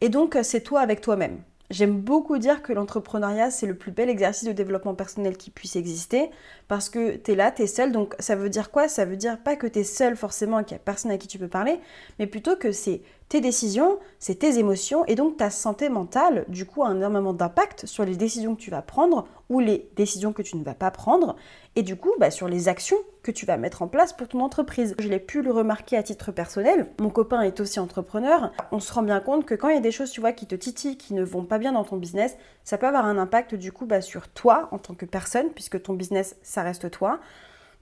et 0.00 0.08
donc 0.08 0.36
c'est 0.42 0.60
toi 0.60 0.80
avec 0.80 1.00
toi-même. 1.00 1.38
J'aime 1.70 1.98
beaucoup 1.98 2.36
dire 2.38 2.62
que 2.62 2.72
l'entrepreneuriat, 2.72 3.50
c'est 3.50 3.66
le 3.66 3.74
plus 3.74 3.90
bel 3.90 4.10
exercice 4.10 4.46
de 4.46 4.52
développement 4.52 4.94
personnel 4.94 5.36
qui 5.36 5.50
puisse 5.50 5.76
exister 5.76 6.30
parce 6.68 6.90
que 6.90 7.16
tu 7.16 7.32
es 7.32 7.34
là, 7.34 7.50
tu 7.50 7.62
es 7.62 7.66
seul. 7.66 7.90
Donc 7.90 8.14
ça 8.18 8.36
veut 8.36 8.50
dire 8.50 8.70
quoi? 8.70 8.86
Ça 8.86 9.06
veut 9.06 9.16
dire 9.16 9.38
pas 9.42 9.56
que 9.56 9.66
tu 9.66 9.78
es 9.78 9.84
seul 9.84 10.14
forcément 10.14 10.58
et 10.58 10.64
qu'il 10.64 10.74
n'y 10.74 10.80
a 10.80 10.84
personne 10.84 11.10
à 11.10 11.16
qui 11.16 11.26
tu 11.26 11.38
peux 11.38 11.48
parler, 11.48 11.80
mais 12.18 12.26
plutôt 12.26 12.56
que 12.56 12.70
c'est 12.70 13.00
tes 13.28 13.40
décisions, 13.40 13.98
c'est 14.18 14.40
tes 14.40 14.58
émotions 14.58 15.06
et 15.06 15.14
donc 15.14 15.38
ta 15.38 15.48
santé 15.48 15.88
mentale, 15.88 16.44
du 16.48 16.66
coup, 16.66 16.84
a 16.84 16.90
énormément 16.90 17.32
d'impact 17.32 17.86
sur 17.86 18.04
les 18.04 18.16
décisions 18.16 18.54
que 18.54 18.60
tu 18.60 18.70
vas 18.70 18.82
prendre 18.82 19.26
ou 19.50 19.60
les 19.60 19.88
décisions 19.96 20.32
que 20.32 20.42
tu 20.42 20.56
ne 20.56 20.64
vas 20.64 20.74
pas 20.74 20.90
prendre 20.90 21.36
et 21.76 21.82
du 21.82 21.96
coup, 21.96 22.12
bah, 22.18 22.30
sur 22.30 22.48
les 22.48 22.68
actions 22.68 22.96
que 23.22 23.32
tu 23.32 23.46
vas 23.46 23.56
mettre 23.56 23.82
en 23.82 23.88
place 23.88 24.12
pour 24.12 24.28
ton 24.28 24.40
entreprise. 24.40 24.94
Je 24.98 25.08
l'ai 25.08 25.18
pu 25.18 25.42
le 25.42 25.50
remarquer 25.50 25.96
à 25.96 26.02
titre 26.02 26.30
personnel. 26.30 26.88
Mon 27.00 27.10
copain 27.10 27.40
est 27.42 27.58
aussi 27.58 27.80
entrepreneur. 27.80 28.52
On 28.70 28.80
se 28.80 28.92
rend 28.92 29.02
bien 29.02 29.20
compte 29.20 29.44
que 29.44 29.54
quand 29.54 29.68
il 29.68 29.74
y 29.74 29.78
a 29.78 29.80
des 29.80 29.90
choses, 29.90 30.10
tu 30.10 30.20
vois, 30.20 30.32
qui 30.32 30.46
te 30.46 30.54
titillent, 30.54 30.96
qui 30.96 31.14
ne 31.14 31.24
vont 31.24 31.44
pas 31.44 31.58
bien 31.58 31.72
dans 31.72 31.84
ton 31.84 31.96
business, 31.96 32.36
ça 32.62 32.78
peut 32.78 32.86
avoir 32.86 33.06
un 33.06 33.18
impact 33.18 33.54
du 33.54 33.72
coup 33.72 33.86
bah, 33.86 34.00
sur 34.00 34.28
toi 34.28 34.68
en 34.70 34.78
tant 34.78 34.94
que 34.94 35.06
personne, 35.06 35.50
puisque 35.50 35.82
ton 35.82 35.94
business, 35.94 36.36
ça 36.42 36.62
reste 36.62 36.90
toi. 36.90 37.20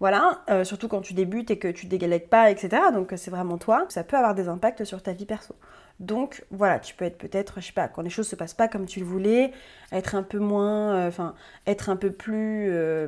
Voilà, 0.00 0.42
euh, 0.50 0.64
surtout 0.64 0.88
quand 0.88 1.00
tu 1.00 1.14
débutes 1.14 1.50
et 1.50 1.58
que 1.58 1.68
tu 1.68 1.86
dégalèques 1.86 2.28
pas, 2.28 2.50
etc. 2.50 2.82
Donc 2.92 3.12
c'est 3.16 3.30
vraiment 3.30 3.58
toi. 3.58 3.86
Ça 3.88 4.02
peut 4.02 4.16
avoir 4.16 4.34
des 4.34 4.48
impacts 4.48 4.84
sur 4.84 5.02
ta 5.02 5.12
vie 5.12 5.26
perso. 5.26 5.54
Donc 6.02 6.44
voilà, 6.50 6.80
tu 6.80 6.96
peux 6.96 7.04
être 7.04 7.16
peut-être, 7.16 7.60
je 7.60 7.66
sais 7.66 7.72
pas, 7.72 7.86
quand 7.86 8.02
les 8.02 8.10
choses 8.10 8.26
se 8.26 8.34
passent 8.34 8.54
pas 8.54 8.66
comme 8.66 8.86
tu 8.86 8.98
le 8.98 9.06
voulais, 9.06 9.52
être 9.92 10.16
un 10.16 10.24
peu 10.24 10.40
moins, 10.40 10.96
euh, 10.96 11.08
enfin, 11.08 11.34
être 11.68 11.90
un 11.90 11.96
peu 11.96 12.10
plus 12.10 12.68
euh, 12.72 13.06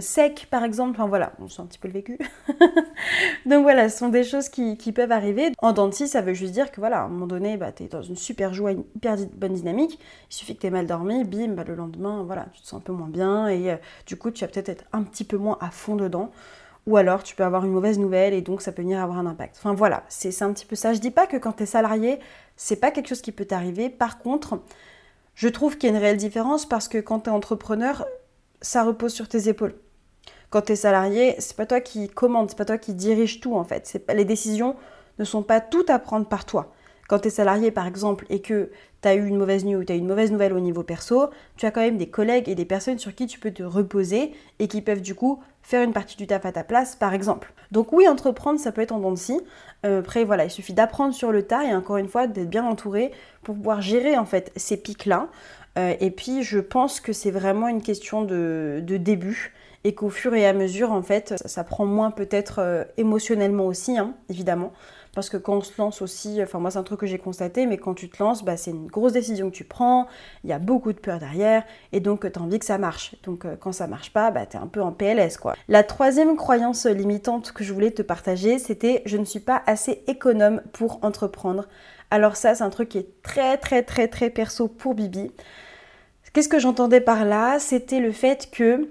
sec 0.00 0.46
par 0.50 0.62
exemple, 0.62 0.90
enfin 0.90 1.08
voilà, 1.08 1.32
on 1.40 1.48
sent 1.48 1.62
un 1.62 1.64
petit 1.64 1.78
peu 1.78 1.88
le 1.88 1.94
vécu. 1.94 2.18
Donc 3.46 3.62
voilà, 3.62 3.88
ce 3.88 3.96
sont 3.96 4.10
des 4.10 4.22
choses 4.22 4.50
qui, 4.50 4.76
peuvent 4.92 5.12
arriver. 5.12 5.52
En 5.62 5.72
dentiste, 5.72 6.12
ça 6.12 6.20
veut 6.20 6.34
juste 6.34 6.52
dire 6.52 6.70
que 6.70 6.78
voilà, 6.78 7.00
à 7.00 7.04
un 7.04 7.08
moment 7.08 7.26
donné, 7.26 7.56
bah, 7.56 7.72
tu 7.72 7.84
es 7.84 7.88
dans 7.88 8.02
une 8.02 8.16
super 8.16 8.52
joie, 8.52 8.72
une 8.72 8.84
hyper 8.94 9.16
bonne 9.34 9.54
dynamique, 9.54 9.98
il 10.30 10.34
suffit 10.34 10.54
que 10.54 10.60
tu 10.60 10.66
aies 10.66 10.70
mal 10.70 10.86
dormi, 10.86 11.24
bim, 11.24 11.54
bah, 11.54 11.64
le 11.66 11.74
lendemain, 11.74 12.22
voilà, 12.22 12.48
tu 12.52 12.60
te 12.60 12.66
sens 12.66 12.80
un 12.80 12.82
peu 12.82 12.92
moins 12.92 13.08
bien 13.08 13.48
et 13.48 13.72
euh, 13.72 13.76
du 14.06 14.16
coup, 14.16 14.30
tu 14.30 14.44
vas 14.44 14.48
peut-être 14.48 14.68
être 14.68 14.84
un 14.92 15.02
petit 15.04 15.24
peu 15.24 15.38
moins 15.38 15.56
à 15.62 15.70
fond 15.70 15.96
dedans 15.96 16.30
ou 16.86 16.96
alors 16.96 17.22
tu 17.22 17.34
peux 17.34 17.44
avoir 17.44 17.64
une 17.64 17.72
mauvaise 17.72 17.98
nouvelle 17.98 18.32
et 18.32 18.42
donc 18.42 18.62
ça 18.62 18.72
peut 18.72 18.82
venir 18.82 19.02
avoir 19.02 19.18
un 19.18 19.26
impact. 19.26 19.56
Enfin 19.58 19.74
voilà, 19.74 20.04
c'est 20.08 20.42
un 20.42 20.52
petit 20.52 20.66
peu 20.66 20.76
ça. 20.76 20.92
Je 20.92 21.00
dis 21.00 21.10
pas 21.10 21.26
que 21.26 21.36
quand 21.36 21.52
tu 21.52 21.64
es 21.64 21.66
salarié, 21.66 22.20
c'est 22.56 22.76
pas 22.76 22.90
quelque 22.90 23.08
chose 23.08 23.22
qui 23.22 23.32
peut 23.32 23.44
t'arriver. 23.44 23.90
Par 23.90 24.18
contre, 24.18 24.60
je 25.34 25.48
trouve 25.48 25.76
qu'il 25.76 25.90
y 25.90 25.92
a 25.92 25.96
une 25.96 26.02
réelle 26.02 26.16
différence 26.16 26.66
parce 26.66 26.88
que 26.88 26.98
quand 26.98 27.20
tu 27.20 27.30
es 27.30 27.32
entrepreneur, 27.32 28.06
ça 28.60 28.84
repose 28.84 29.12
sur 29.12 29.28
tes 29.28 29.48
épaules. 29.48 29.74
Quand 30.50 30.62
tu 30.62 30.72
es 30.72 30.76
salarié, 30.76 31.34
c'est 31.40 31.56
pas 31.56 31.66
toi 31.66 31.80
qui 31.80 32.08
commande, 32.08 32.50
c'est 32.50 32.56
pas 32.56 32.64
toi 32.64 32.78
qui 32.78 32.94
dirige 32.94 33.40
tout 33.40 33.56
en 33.56 33.64
fait. 33.64 34.00
Les 34.14 34.24
décisions 34.24 34.76
ne 35.18 35.24
sont 35.24 35.42
pas 35.42 35.60
toutes 35.60 35.90
à 35.90 35.98
prendre 35.98 36.26
par 36.28 36.44
toi. 36.44 36.72
Quand 37.08 37.20
tu 37.20 37.28
es 37.28 37.30
salarié 37.30 37.70
par 37.70 37.86
exemple 37.86 38.26
et 38.30 38.40
que 38.40 38.70
tu 39.02 39.08
as 39.08 39.14
eu 39.14 39.26
une 39.26 39.36
mauvaise 39.36 39.64
nuit 39.64 39.76
ou 39.76 39.84
tu 39.84 39.92
as 39.92 39.96
eu 39.96 39.98
une 39.98 40.06
mauvaise 40.06 40.32
nouvelle 40.32 40.52
au 40.52 40.60
niveau 40.60 40.82
perso, 40.82 41.30
tu 41.56 41.66
as 41.66 41.70
quand 41.70 41.80
même 41.80 41.98
des 41.98 42.08
collègues 42.08 42.48
et 42.48 42.54
des 42.54 42.64
personnes 42.64 42.98
sur 42.98 43.14
qui 43.14 43.26
tu 43.26 43.38
peux 43.38 43.52
te 43.52 43.62
reposer 43.62 44.32
et 44.58 44.68
qui 44.68 44.82
peuvent 44.82 45.02
du 45.02 45.14
coup 45.14 45.40
faire 45.62 45.82
une 45.82 45.92
partie 45.92 46.16
du 46.16 46.26
taf 46.26 46.46
à 46.46 46.52
ta 46.52 46.64
place 46.64 46.96
par 46.96 47.14
exemple. 47.14 47.52
Donc 47.72 47.92
oui, 47.92 48.08
entreprendre 48.08 48.58
ça 48.60 48.72
peut 48.72 48.82
être 48.82 48.92
en 48.92 48.98
dents 48.98 49.12
de 49.12 49.18
après 49.82 50.24
voilà, 50.24 50.44
il 50.44 50.50
suffit 50.50 50.72
d'apprendre 50.72 51.14
sur 51.14 51.32
le 51.32 51.42
tas 51.42 51.64
et 51.64 51.74
encore 51.74 51.96
une 51.96 52.08
fois 52.08 52.26
d'être 52.26 52.50
bien 52.50 52.64
entouré 52.64 53.12
pour 53.42 53.54
pouvoir 53.54 53.80
gérer 53.80 54.16
en 54.16 54.24
fait 54.24 54.52
ces 54.56 54.76
pics-là. 54.76 55.28
Euh, 55.78 55.94
et 56.00 56.10
puis 56.10 56.42
je 56.42 56.58
pense 56.58 57.00
que 57.00 57.12
c'est 57.12 57.30
vraiment 57.30 57.68
une 57.68 57.82
question 57.82 58.22
de, 58.22 58.82
début 58.82 59.52
et 59.84 59.94
qu'au 59.94 60.10
fur 60.10 60.34
et 60.34 60.46
à 60.46 60.52
mesure 60.52 60.92
en 60.92 61.02
fait 61.02 61.34
ça, 61.46 61.64
prend 61.64 61.86
moins 61.86 62.10
peut-être 62.10 62.60
euh, 62.60 62.84
émotionnellement 62.96 63.66
aussi 63.66 63.98
hein, 63.98 64.14
évidemment 64.28 64.72
parce 65.16 65.30
que 65.30 65.38
quand 65.38 65.54
on 65.54 65.60
se 65.62 65.72
lance 65.78 66.02
aussi, 66.02 66.42
enfin 66.42 66.58
moi 66.58 66.70
c'est 66.70 66.78
un 66.78 66.82
truc 66.82 67.00
que 67.00 67.06
j'ai 67.06 67.16
constaté, 67.16 67.64
mais 67.64 67.78
quand 67.78 67.94
tu 67.94 68.10
te 68.10 68.22
lances, 68.22 68.44
bah, 68.44 68.58
c'est 68.58 68.70
une 68.70 68.86
grosse 68.86 69.14
décision 69.14 69.48
que 69.50 69.56
tu 69.56 69.64
prends, 69.64 70.06
il 70.44 70.50
y 70.50 70.52
a 70.52 70.58
beaucoup 70.58 70.92
de 70.92 70.98
peur 70.98 71.18
derrière, 71.18 71.64
et 71.92 72.00
donc 72.00 72.30
tu 72.30 72.38
as 72.38 72.42
envie 72.42 72.58
que 72.58 72.66
ça 72.66 72.76
marche. 72.76 73.16
Donc 73.22 73.46
euh, 73.46 73.56
quand 73.58 73.72
ça 73.72 73.86
marche 73.86 74.12
pas, 74.12 74.30
bah, 74.30 74.44
tu 74.44 74.58
es 74.58 74.60
un 74.60 74.66
peu 74.66 74.82
en 74.82 74.92
PLS 74.92 75.38
quoi. 75.38 75.54
La 75.68 75.82
troisième 75.82 76.36
croyance 76.36 76.84
limitante 76.84 77.52
que 77.52 77.64
je 77.64 77.72
voulais 77.72 77.92
te 77.92 78.02
partager, 78.02 78.58
c'était 78.58 79.00
je 79.06 79.16
ne 79.16 79.24
suis 79.24 79.40
pas 79.40 79.62
assez 79.64 80.04
économe 80.06 80.60
pour 80.74 81.02
entreprendre. 81.02 81.66
Alors 82.10 82.36
ça 82.36 82.54
c'est 82.54 82.64
un 82.64 82.70
truc 82.70 82.90
qui 82.90 82.98
est 82.98 83.22
très 83.22 83.56
très 83.56 83.82
très 83.82 84.08
très 84.08 84.28
perso 84.28 84.68
pour 84.68 84.94
Bibi. 84.94 85.32
Qu'est-ce 86.34 86.50
que 86.50 86.58
j'entendais 86.58 87.00
par 87.00 87.24
là? 87.24 87.58
C'était 87.58 88.00
le 88.00 88.12
fait 88.12 88.50
que 88.50 88.90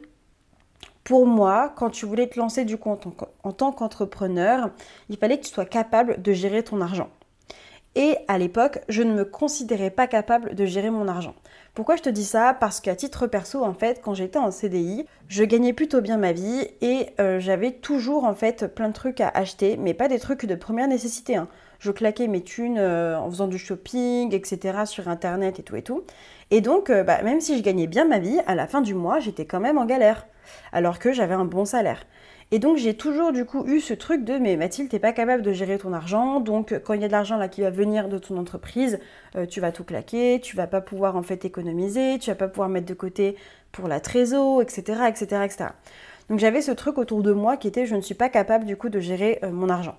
pour 1.05 1.27
moi, 1.27 1.71
quand 1.77 1.91
tu 1.91 2.05
voulais 2.07 2.27
te 2.27 2.37
lancer 2.37 2.65
du 2.65 2.77
coup 2.77 2.89
en, 2.89 3.51
tant 3.51 3.71
qu'entrepreneur, 3.71 4.71
il 5.07 5.17
fallait 5.17 5.37
que 5.37 5.45
tu 5.45 5.53
sois 5.53 5.65
capable 5.65 6.21
de 6.21 6.33
gérer 6.33 6.63
ton 6.63 6.81
argent. 6.81 7.09
Et 7.93 8.17
à 8.27 8.37
l'époque, 8.37 8.79
je 8.89 9.03
ne 9.03 9.13
me 9.13 9.23
considérais 9.23 9.91
pas 9.91 10.07
capable 10.07 10.55
de 10.55 10.65
gérer 10.65 10.89
mon 10.89 11.07
argent. 11.07 11.35
Pourquoi 11.75 11.95
je 11.95 12.01
te 12.01 12.09
dis 12.09 12.25
ça? 12.25 12.55
Parce 12.59 12.81
qu'à 12.81 12.95
titre 12.95 13.27
perso, 13.27 13.63
en 13.63 13.73
fait, 13.73 14.01
quand 14.03 14.15
j'étais 14.15 14.39
en 14.39 14.49
CDI, 14.49 15.05
je 15.29 15.43
gagnais 15.43 15.73
plutôt 15.73 16.01
bien 16.01 16.17
ma 16.17 16.33
vie 16.33 16.67
et 16.81 17.09
euh, 17.19 17.39
j'avais 17.39 17.71
toujours 17.71 18.25
en 18.25 18.33
fait 18.33 18.65
plein 18.73 18.89
de 18.89 18.93
trucs 18.93 19.21
à 19.21 19.29
acheter, 19.29 19.77
mais 19.77 19.93
pas 19.93 20.07
des 20.07 20.19
trucs 20.19 20.45
de 20.45 20.55
première 20.55 20.87
nécessité. 20.87 21.35
Hein. 21.35 21.47
Je 21.79 21.91
claquais 21.91 22.27
mes 22.27 22.41
thunes 22.41 22.79
euh, 22.79 23.17
en 23.17 23.29
faisant 23.29 23.47
du 23.47 23.59
shopping, 23.59 24.33
etc. 24.33 24.85
sur 24.85 25.07
internet 25.07 25.59
et 25.59 25.63
tout 25.63 25.75
et 25.75 25.83
tout. 25.83 26.03
Et 26.51 26.61
donc, 26.61 26.89
euh, 26.89 27.03
bah, 27.03 27.21
même 27.23 27.41
si 27.41 27.57
je 27.57 27.63
gagnais 27.63 27.87
bien 27.87 28.05
ma 28.05 28.19
vie, 28.19 28.39
à 28.47 28.55
la 28.55 28.67
fin 28.67 28.81
du 28.81 28.93
mois, 28.93 29.19
j'étais 29.19 29.45
quand 29.45 29.59
même 29.59 29.77
en 29.77 29.85
galère, 29.85 30.27
alors 30.71 30.99
que 30.99 31.11
j'avais 31.11 31.33
un 31.33 31.45
bon 31.45 31.65
salaire. 31.65 32.05
Et 32.51 32.59
donc 32.59 32.77
j'ai 32.77 32.93
toujours 32.95 33.31
du 33.31 33.43
coup 33.43 33.65
eu 33.65 33.79
ce 33.79 33.95
truc 33.95 34.23
de 34.23 34.37
mais 34.37 34.55
Mathilde, 34.55 34.89
t'es 34.89 34.99
pas 34.99 35.13
capable 35.13 35.41
de 35.41 35.51
gérer 35.51 35.79
ton 35.79 35.93
argent, 35.93 36.39
donc 36.39 36.79
quand 36.83 36.93
il 36.93 37.01
y 37.01 37.03
a 37.03 37.07
de 37.07 37.11
l'argent 37.11 37.37
là 37.37 37.47
qui 37.47 37.61
va 37.61 37.71
venir 37.71 38.07
de 38.07 38.19
ton 38.19 38.37
entreprise, 38.37 38.99
euh, 39.35 39.47
tu 39.47 39.61
vas 39.61 39.71
tout 39.71 39.83
claquer, 39.83 40.39
tu 40.43 40.55
vas 40.55 40.67
pas 40.67 40.79
pouvoir 40.79 41.15
en 41.15 41.23
fait 41.23 41.43
économiser, 41.43 42.19
tu 42.19 42.29
vas 42.29 42.35
pas 42.35 42.47
pouvoir 42.47 42.69
mettre 42.69 42.85
de 42.85 42.93
côté 42.93 43.35
pour 43.71 43.87
la 43.87 43.99
trésor, 43.99 44.61
etc., 44.61 44.81
etc., 45.09 45.41
etc. 45.43 45.65
Donc 46.29 46.37
j'avais 46.37 46.61
ce 46.61 46.71
truc 46.71 46.99
autour 46.99 47.23
de 47.23 47.31
moi 47.31 47.57
qui 47.57 47.67
était 47.67 47.87
je 47.87 47.95
ne 47.95 48.01
suis 48.01 48.15
pas 48.15 48.29
capable 48.29 48.65
du 48.65 48.77
coup 48.77 48.89
de 48.89 48.99
gérer 48.99 49.39
euh, 49.43 49.49
mon 49.51 49.69
argent. 49.69 49.97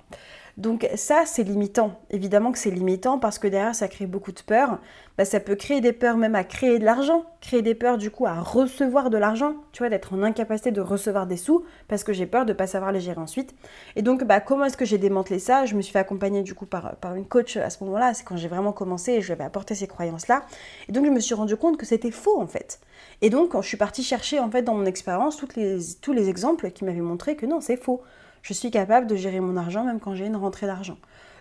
Donc 0.56 0.88
ça, 0.94 1.24
c'est 1.26 1.42
limitant. 1.42 2.00
Évidemment 2.10 2.50
que 2.50 2.58
c'est 2.58 2.70
limitant 2.70 3.18
parce 3.18 3.38
que 3.38 3.46
derrière, 3.46 3.74
ça 3.74 3.88
crée 3.88 4.06
beaucoup 4.06 4.32
de 4.32 4.40
peur. 4.40 4.78
Bah, 5.18 5.26
ça 5.26 5.38
peut 5.38 5.54
créer 5.54 5.82
des 5.82 5.92
peurs 5.92 6.16
même 6.16 6.34
à 6.34 6.44
créer 6.44 6.78
de 6.78 6.84
l'argent, 6.84 7.24
créer 7.42 7.60
des 7.60 7.74
peurs 7.74 7.98
du 7.98 8.10
coup 8.10 8.26
à 8.26 8.40
recevoir 8.40 9.10
de 9.10 9.18
l'argent, 9.18 9.54
tu 9.72 9.82
vois, 9.82 9.90
d'être 9.90 10.14
en 10.14 10.22
incapacité 10.22 10.70
de 10.70 10.80
recevoir 10.80 11.26
des 11.26 11.36
sous 11.36 11.64
parce 11.88 12.04
que 12.04 12.14
j'ai 12.14 12.24
peur 12.24 12.46
de 12.46 12.52
ne 12.52 12.56
pas 12.56 12.66
savoir 12.66 12.90
les 12.90 13.00
gérer 13.00 13.20
ensuite. 13.20 13.54
Et 13.96 14.02
donc, 14.02 14.24
bah, 14.24 14.40
comment 14.40 14.64
est-ce 14.64 14.78
que 14.78 14.86
j'ai 14.86 14.96
démantelé 14.96 15.38
ça? 15.38 15.66
Je 15.66 15.74
me 15.74 15.82
suis 15.82 15.92
fait 15.92 15.98
accompagner 15.98 16.42
du 16.42 16.54
coup 16.54 16.66
par, 16.66 16.96
par 16.96 17.14
une 17.16 17.26
coach 17.26 17.58
à 17.58 17.68
ce 17.68 17.84
moment-là. 17.84 18.14
C'est 18.14 18.24
quand 18.24 18.36
j'ai 18.38 18.48
vraiment 18.48 18.72
commencé 18.72 19.12
et 19.12 19.20
je 19.20 19.26
lui 19.26 19.32
avais 19.32 19.44
apporté 19.44 19.74
ces 19.74 19.86
croyances-là. 19.86 20.42
Et 20.88 20.92
donc, 20.92 21.04
je 21.04 21.10
me 21.10 21.20
suis 21.20 21.34
rendu 21.34 21.56
compte 21.56 21.76
que 21.76 21.84
c'était 21.84 22.10
faux 22.10 22.40
en 22.40 22.46
fait. 22.46 22.80
Et 23.20 23.28
donc, 23.28 23.50
quand 23.50 23.60
je 23.60 23.68
suis 23.68 23.76
partie 23.76 24.02
chercher 24.02 24.40
en 24.40 24.50
fait 24.50 24.62
dans 24.62 24.74
mon 24.74 24.86
expérience 24.86 25.42
les, 25.54 25.78
tous 26.00 26.14
les 26.14 26.30
exemples 26.30 26.70
qui 26.70 26.86
m'avaient 26.86 27.00
montré 27.00 27.36
que 27.36 27.44
non, 27.44 27.60
c'est 27.60 27.76
faux 27.76 28.02
je 28.46 28.52
suis 28.52 28.70
capable 28.70 29.08
de 29.08 29.16
gérer 29.16 29.40
mon 29.40 29.56
argent 29.56 29.82
même 29.82 29.98
quand 29.98 30.14
j'ai 30.14 30.26
une 30.26 30.36
rentrée 30.36 30.66
d'argent. 30.66 30.96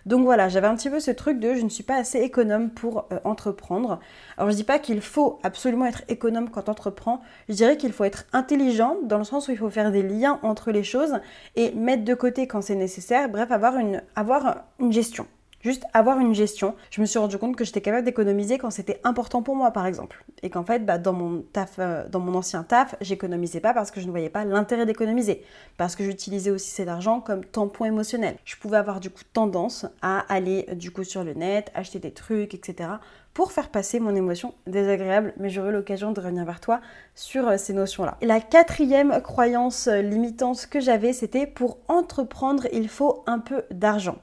Donc 0.06 0.24
voilà, 0.24 0.48
j'avais 0.48 0.66
un 0.66 0.74
petit 0.74 0.90
peu 0.90 0.98
ce 0.98 1.12
truc 1.12 1.38
de 1.38 1.54
je 1.54 1.62
ne 1.62 1.68
suis 1.68 1.84
pas 1.84 1.94
assez 1.94 2.18
économe 2.18 2.70
pour 2.70 3.06
euh, 3.12 3.18
entreprendre. 3.22 4.00
Alors 4.36 4.50
je 4.50 4.56
dis 4.56 4.64
pas 4.64 4.80
qu'il 4.80 5.00
faut 5.00 5.38
absolument 5.44 5.86
être 5.86 6.02
économe 6.08 6.50
quand 6.50 6.68
on 6.68 6.72
entreprend, 6.72 7.22
je 7.48 7.54
dirais 7.54 7.76
qu'il 7.76 7.92
faut 7.92 8.02
être 8.02 8.24
intelligent 8.32 8.96
dans 9.04 9.18
le 9.18 9.24
sens 9.24 9.46
où 9.46 9.52
il 9.52 9.56
faut 9.56 9.70
faire 9.70 9.92
des 9.92 10.02
liens 10.02 10.40
entre 10.42 10.72
les 10.72 10.82
choses 10.82 11.20
et 11.54 11.70
mettre 11.72 12.04
de 12.04 12.14
côté 12.14 12.48
quand 12.48 12.60
c'est 12.60 12.74
nécessaire, 12.74 13.28
bref, 13.28 13.52
avoir 13.52 13.76
une, 13.78 14.02
avoir 14.16 14.64
une 14.80 14.92
gestion. 14.92 15.28
Juste 15.66 15.82
avoir 15.94 16.20
une 16.20 16.32
gestion. 16.32 16.76
Je 16.90 17.00
me 17.00 17.06
suis 17.06 17.18
rendu 17.18 17.38
compte 17.38 17.56
que 17.56 17.64
j'étais 17.64 17.80
capable 17.80 18.04
d'économiser 18.04 18.56
quand 18.56 18.70
c'était 18.70 19.00
important 19.02 19.42
pour 19.42 19.56
moi, 19.56 19.72
par 19.72 19.84
exemple. 19.84 20.24
Et 20.44 20.48
qu'en 20.48 20.62
fait, 20.62 20.86
bah, 20.86 20.96
dans, 20.96 21.12
mon 21.12 21.42
taf, 21.42 21.80
euh, 21.80 22.04
dans 22.08 22.20
mon 22.20 22.36
ancien 22.36 22.62
taf, 22.62 22.94
j'économisais 23.00 23.58
pas 23.58 23.74
parce 23.74 23.90
que 23.90 24.00
je 24.00 24.06
ne 24.06 24.12
voyais 24.12 24.28
pas 24.28 24.44
l'intérêt 24.44 24.86
d'économiser. 24.86 25.42
Parce 25.76 25.96
que 25.96 26.04
j'utilisais 26.04 26.52
aussi 26.52 26.70
cet 26.70 26.86
argent 26.86 27.20
comme 27.20 27.44
tampon 27.44 27.84
émotionnel. 27.84 28.36
Je 28.44 28.54
pouvais 28.54 28.76
avoir 28.76 29.00
du 29.00 29.10
coup 29.10 29.24
tendance 29.32 29.86
à 30.02 30.20
aller 30.32 30.68
du 30.76 30.92
coup 30.92 31.02
sur 31.02 31.24
le 31.24 31.34
net, 31.34 31.72
acheter 31.74 31.98
des 31.98 32.12
trucs, 32.12 32.54
etc. 32.54 32.88
pour 33.34 33.50
faire 33.50 33.70
passer 33.70 33.98
mon 33.98 34.14
émotion 34.14 34.54
désagréable. 34.68 35.34
Mais 35.36 35.50
j'aurai 35.50 35.72
l'occasion 35.72 36.12
de 36.12 36.20
revenir 36.20 36.44
vers 36.44 36.60
toi 36.60 36.80
sur 37.16 37.48
euh, 37.48 37.56
ces 37.56 37.72
notions-là. 37.72 38.18
La 38.22 38.38
quatrième 38.38 39.20
croyance 39.20 39.88
euh, 39.88 40.00
limitante 40.00 40.68
que 40.70 40.78
j'avais, 40.78 41.12
c'était 41.12 41.48
pour 41.48 41.78
entreprendre, 41.88 42.68
il 42.72 42.88
faut 42.88 43.24
un 43.26 43.40
peu 43.40 43.64
d'argent. 43.72 44.18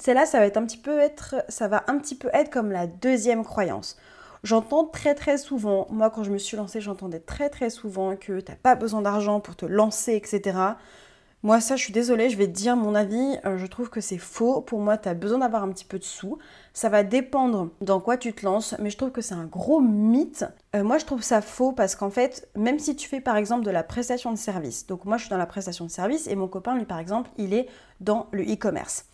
Celle-là, 0.00 0.24
ça 0.24 0.38
va 0.38 0.46
être 0.46 0.56
un 0.56 0.64
petit 0.64 0.78
peu 0.78 0.98
être, 0.98 1.36
ça 1.50 1.68
va 1.68 1.84
un 1.86 1.98
petit 1.98 2.14
peu 2.14 2.30
être 2.32 2.50
comme 2.50 2.72
la 2.72 2.86
deuxième 2.86 3.44
croyance. 3.44 3.98
J'entends 4.42 4.86
très 4.86 5.14
très 5.14 5.36
souvent, 5.36 5.86
moi 5.90 6.08
quand 6.08 6.22
je 6.22 6.30
me 6.30 6.38
suis 6.38 6.56
lancée, 6.56 6.80
j'entendais 6.80 7.20
très 7.20 7.50
très 7.50 7.68
souvent 7.68 8.16
que 8.16 8.40
tu 8.40 8.50
n'as 8.50 8.56
pas 8.56 8.74
besoin 8.74 9.02
d'argent 9.02 9.40
pour 9.40 9.56
te 9.56 9.66
lancer, 9.66 10.14
etc. 10.14 10.56
Moi 11.42 11.60
ça, 11.60 11.76
je 11.76 11.82
suis 11.82 11.92
désolée, 11.92 12.30
je 12.30 12.38
vais 12.38 12.46
te 12.46 12.52
dire 12.52 12.76
mon 12.76 12.94
avis, 12.94 13.36
euh, 13.44 13.58
je 13.58 13.66
trouve 13.66 13.90
que 13.90 14.00
c'est 14.00 14.16
faux. 14.16 14.62
Pour 14.62 14.80
moi, 14.80 14.96
tu 14.96 15.10
as 15.10 15.14
besoin 15.14 15.38
d'avoir 15.40 15.64
un 15.64 15.68
petit 15.70 15.84
peu 15.84 15.98
de 15.98 16.04
sous. 16.04 16.38
Ça 16.72 16.88
va 16.88 17.02
dépendre 17.02 17.68
dans 17.82 18.00
quoi 18.00 18.16
tu 18.16 18.32
te 18.32 18.46
lances, 18.46 18.74
mais 18.78 18.88
je 18.88 18.96
trouve 18.96 19.10
que 19.10 19.20
c'est 19.20 19.34
un 19.34 19.44
gros 19.44 19.80
mythe. 19.80 20.46
Euh, 20.74 20.82
moi, 20.82 20.96
je 20.96 21.04
trouve 21.04 21.22
ça 21.22 21.42
faux 21.42 21.72
parce 21.72 21.94
qu'en 21.94 22.10
fait, 22.10 22.48
même 22.56 22.78
si 22.78 22.96
tu 22.96 23.06
fais 23.06 23.20
par 23.20 23.36
exemple 23.36 23.66
de 23.66 23.70
la 23.70 23.82
prestation 23.82 24.32
de 24.32 24.38
service, 24.38 24.86
donc 24.86 25.04
moi 25.04 25.18
je 25.18 25.24
suis 25.24 25.30
dans 25.30 25.36
la 25.36 25.46
prestation 25.46 25.84
de 25.84 25.90
service 25.90 26.26
et 26.26 26.36
mon 26.36 26.48
copain, 26.48 26.74
lui 26.74 26.86
par 26.86 26.98
exemple, 26.98 27.30
il 27.36 27.52
est 27.52 27.68
dans 28.00 28.28
le 28.32 28.42
e-commerce. 28.42 29.04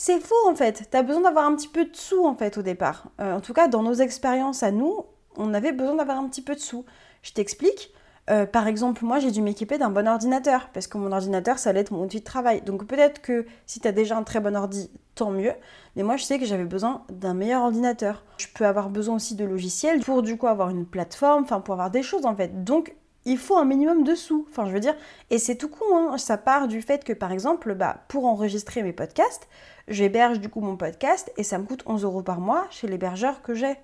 C'est 0.00 0.20
faux 0.20 0.48
en 0.48 0.54
fait. 0.54 0.88
Tu 0.90 0.96
as 0.96 1.02
besoin 1.02 1.22
d'avoir 1.22 1.44
un 1.44 1.56
petit 1.56 1.66
peu 1.66 1.84
de 1.84 1.94
sous 1.94 2.24
en 2.24 2.36
fait 2.36 2.56
au 2.56 2.62
départ. 2.62 3.08
Euh, 3.20 3.34
en 3.34 3.40
tout 3.40 3.52
cas, 3.52 3.66
dans 3.66 3.82
nos 3.82 3.94
expériences 3.94 4.62
à 4.62 4.70
nous, 4.70 5.04
on 5.36 5.52
avait 5.54 5.72
besoin 5.72 5.96
d'avoir 5.96 6.18
un 6.18 6.28
petit 6.28 6.40
peu 6.40 6.54
de 6.54 6.60
sous. 6.60 6.84
Je 7.22 7.32
t'explique. 7.32 7.92
Euh, 8.30 8.46
par 8.46 8.68
exemple, 8.68 9.04
moi, 9.04 9.18
j'ai 9.18 9.32
dû 9.32 9.42
m'équiper 9.42 9.76
d'un 9.76 9.90
bon 9.90 10.06
ordinateur 10.06 10.68
parce 10.72 10.86
que 10.86 10.98
mon 10.98 11.10
ordinateur, 11.10 11.58
ça 11.58 11.70
allait 11.70 11.80
être 11.80 11.90
mon 11.90 12.04
outil 12.04 12.20
de 12.20 12.24
travail. 12.24 12.60
Donc 12.60 12.86
peut-être 12.86 13.20
que 13.20 13.44
si 13.66 13.80
tu 13.80 13.88
as 13.88 13.92
déjà 13.92 14.16
un 14.16 14.22
très 14.22 14.38
bon 14.38 14.54
ordi, 14.54 14.88
tant 15.16 15.32
mieux. 15.32 15.54
Mais 15.96 16.04
moi, 16.04 16.16
je 16.16 16.22
sais 16.22 16.38
que 16.38 16.44
j'avais 16.44 16.64
besoin 16.64 17.02
d'un 17.10 17.34
meilleur 17.34 17.62
ordinateur. 17.62 18.22
Je 18.36 18.46
peux 18.54 18.66
avoir 18.66 18.90
besoin 18.90 19.16
aussi 19.16 19.34
de 19.34 19.44
logiciels 19.44 19.98
pour 20.04 20.22
du 20.22 20.36
coup 20.36 20.46
avoir 20.46 20.70
une 20.70 20.86
plateforme, 20.86 21.42
enfin 21.42 21.60
pour 21.60 21.74
avoir 21.74 21.90
des 21.90 22.04
choses 22.04 22.24
en 22.24 22.36
fait. 22.36 22.62
Donc 22.62 22.94
il 23.28 23.38
faut 23.38 23.56
un 23.56 23.64
minimum 23.64 24.04
de 24.04 24.14
sous. 24.14 24.46
Enfin, 24.50 24.66
je 24.66 24.72
veux 24.72 24.80
dire, 24.80 24.96
et 25.30 25.38
c'est 25.38 25.56
tout 25.56 25.68
con, 25.68 25.84
hein. 25.92 26.18
ça 26.18 26.38
part 26.38 26.66
du 26.66 26.82
fait 26.82 27.04
que 27.04 27.12
par 27.12 27.30
exemple, 27.30 27.74
bah, 27.74 28.04
pour 28.08 28.24
enregistrer 28.24 28.82
mes 28.82 28.92
podcasts, 28.92 29.48
j'héberge 29.86 30.40
du 30.40 30.48
coup 30.48 30.60
mon 30.60 30.76
podcast 30.76 31.30
et 31.36 31.42
ça 31.42 31.58
me 31.58 31.64
coûte 31.64 31.82
11 31.86 32.04
euros 32.04 32.22
par 32.22 32.40
mois 32.40 32.66
chez 32.70 32.88
l'hébergeur 32.88 33.42
que 33.42 33.54
j'ai. 33.54 33.76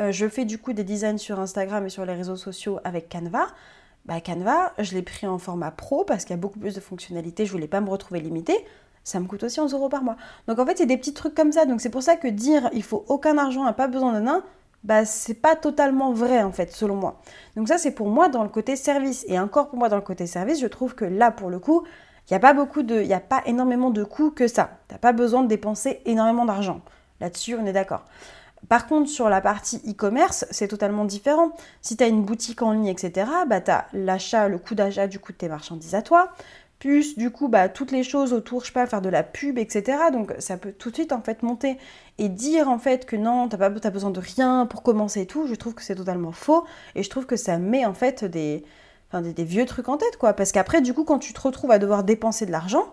Euh, 0.00 0.12
je 0.12 0.28
fais 0.28 0.44
du 0.44 0.58
coup 0.58 0.72
des 0.72 0.84
designs 0.84 1.18
sur 1.18 1.40
Instagram 1.40 1.86
et 1.86 1.88
sur 1.88 2.06
les 2.06 2.14
réseaux 2.14 2.36
sociaux 2.36 2.78
avec 2.84 3.08
Canva. 3.08 3.48
Bah, 4.04 4.20
Canva, 4.20 4.72
je 4.78 4.94
l'ai 4.94 5.02
pris 5.02 5.26
en 5.26 5.38
format 5.38 5.72
pro 5.72 6.04
parce 6.04 6.24
qu'il 6.24 6.30
y 6.30 6.38
a 6.38 6.40
beaucoup 6.40 6.60
plus 6.60 6.74
de 6.74 6.80
fonctionnalités, 6.80 7.44
je 7.44 7.52
voulais 7.52 7.66
pas 7.66 7.80
me 7.80 7.90
retrouver 7.90 8.20
limité. 8.20 8.54
Ça 9.02 9.20
me 9.20 9.26
coûte 9.26 9.42
aussi 9.44 9.60
11 9.60 9.72
euros 9.72 9.88
par 9.88 10.02
mois. 10.02 10.16
Donc 10.48 10.58
en 10.58 10.66
fait, 10.66 10.78
c'est 10.78 10.86
des 10.86 10.96
petits 10.96 11.14
trucs 11.14 11.34
comme 11.34 11.52
ça. 11.52 11.64
Donc 11.64 11.80
c'est 11.80 11.90
pour 11.90 12.02
ça 12.02 12.16
que 12.16 12.28
dire 12.28 12.70
il 12.72 12.82
faut 12.82 13.04
aucun 13.08 13.38
argent, 13.38 13.64
n'a 13.64 13.72
pas 13.72 13.88
besoin 13.88 14.12
d'un 14.12 14.26
bah 14.86 15.04
c'est 15.04 15.34
pas 15.34 15.56
totalement 15.56 16.12
vrai 16.12 16.42
en 16.42 16.52
fait 16.52 16.72
selon 16.72 16.94
moi. 16.94 17.20
Donc 17.56 17.68
ça 17.68 17.76
c'est 17.76 17.90
pour 17.90 18.08
moi 18.08 18.28
dans 18.28 18.44
le 18.44 18.48
côté 18.48 18.76
service 18.76 19.24
et 19.28 19.38
encore 19.38 19.68
pour 19.68 19.78
moi 19.78 19.88
dans 19.88 19.96
le 19.96 20.02
côté 20.02 20.26
service, 20.26 20.60
je 20.60 20.66
trouve 20.68 20.94
que 20.94 21.04
là 21.04 21.32
pour 21.32 21.50
le 21.50 21.58
coup, 21.58 21.84
il 22.28 22.32
n'y 22.32 22.36
a 22.36 22.40
pas 22.40 22.54
beaucoup 22.54 22.82
de 22.82 23.02
il 23.02 23.12
a 23.12 23.20
pas 23.20 23.42
énormément 23.46 23.90
de 23.90 24.04
coûts 24.04 24.30
que 24.30 24.46
ça. 24.46 24.70
T'as 24.86 24.98
pas 24.98 25.12
besoin 25.12 25.42
de 25.42 25.48
dépenser 25.48 26.00
énormément 26.06 26.44
d'argent. 26.44 26.80
Là-dessus, 27.20 27.56
on 27.60 27.66
est 27.66 27.72
d'accord. 27.72 28.04
Par 28.68 28.86
contre, 28.86 29.08
sur 29.08 29.28
la 29.28 29.40
partie 29.40 29.80
e-commerce, 29.88 30.46
c'est 30.50 30.68
totalement 30.68 31.04
différent. 31.04 31.52
Si 31.82 31.96
tu 31.96 32.04
as 32.04 32.08
une 32.08 32.24
boutique 32.24 32.62
en 32.62 32.72
ligne, 32.72 32.86
etc., 32.86 33.30
bah, 33.46 33.60
tu 33.60 33.70
l'achat, 33.92 34.48
le 34.48 34.58
coût 34.58 34.74
d'achat 34.74 35.06
du 35.06 35.18
coup 35.18 35.32
de 35.32 35.36
tes 35.36 35.48
marchandises 35.48 35.94
à 35.94 36.02
toi, 36.02 36.32
plus 36.78 37.16
du 37.16 37.30
coup 37.30 37.48
bah, 37.48 37.68
toutes 37.68 37.90
les 37.90 38.02
choses 38.02 38.32
autour, 38.32 38.60
je 38.60 38.66
sais 38.66 38.72
pas, 38.72 38.86
faire 38.86 39.00
de 39.02 39.08
la 39.08 39.22
pub, 39.22 39.58
etc. 39.58 39.98
Donc 40.12 40.34
ça 40.38 40.56
peut 40.56 40.72
tout 40.72 40.90
de 40.90 40.94
suite 40.94 41.12
en 41.12 41.22
fait 41.22 41.42
monter 41.42 41.78
et 42.18 42.28
dire 42.28 42.68
en 42.68 42.78
fait 42.78 43.06
que 43.06 43.16
non, 43.16 43.48
t'as 43.48 43.56
pas 43.56 43.66
as 43.66 43.90
besoin 43.90 44.10
de 44.10 44.20
rien 44.20 44.66
pour 44.66 44.82
commencer 44.82 45.22
et 45.22 45.26
tout, 45.26 45.46
je 45.46 45.54
trouve 45.54 45.74
que 45.74 45.82
c'est 45.82 45.94
totalement 45.94 46.32
faux 46.32 46.64
et 46.94 47.02
je 47.02 47.10
trouve 47.10 47.26
que 47.26 47.36
ça 47.36 47.58
met 47.58 47.84
en 47.86 47.94
fait 47.94 48.24
des, 48.24 48.64
des, 49.12 49.44
vieux 49.44 49.64
trucs 49.64 49.88
en 49.88 49.96
tête 49.96 50.16
quoi. 50.18 50.34
Parce 50.34 50.52
qu'après 50.52 50.80
du 50.82 50.92
coup 50.92 51.04
quand 51.04 51.18
tu 51.18 51.32
te 51.32 51.40
retrouves 51.40 51.70
à 51.70 51.78
devoir 51.78 52.04
dépenser 52.04 52.46
de 52.46 52.52
l'argent, 52.52 52.86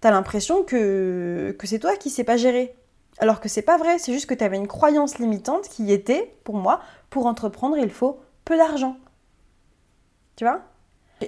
t'as 0.00 0.10
l'impression 0.10 0.62
que, 0.62 1.56
que 1.58 1.66
c'est 1.66 1.78
toi 1.78 1.96
qui 1.96 2.10
sais 2.10 2.24
pas 2.24 2.36
gérer. 2.36 2.74
Alors 3.18 3.40
que 3.40 3.48
c'est 3.48 3.62
pas 3.62 3.76
vrai, 3.76 3.98
c'est 3.98 4.12
juste 4.12 4.26
que 4.26 4.34
tu 4.34 4.44
avais 4.44 4.56
une 4.56 4.68
croyance 4.68 5.18
limitante 5.18 5.68
qui 5.68 5.92
était, 5.92 6.34
pour 6.44 6.56
moi, 6.56 6.80
pour 7.10 7.26
entreprendre, 7.26 7.76
il 7.76 7.90
faut 7.90 8.20
peu 8.44 8.56
d'argent. 8.56 8.96
Tu 10.36 10.44
vois? 10.44 10.62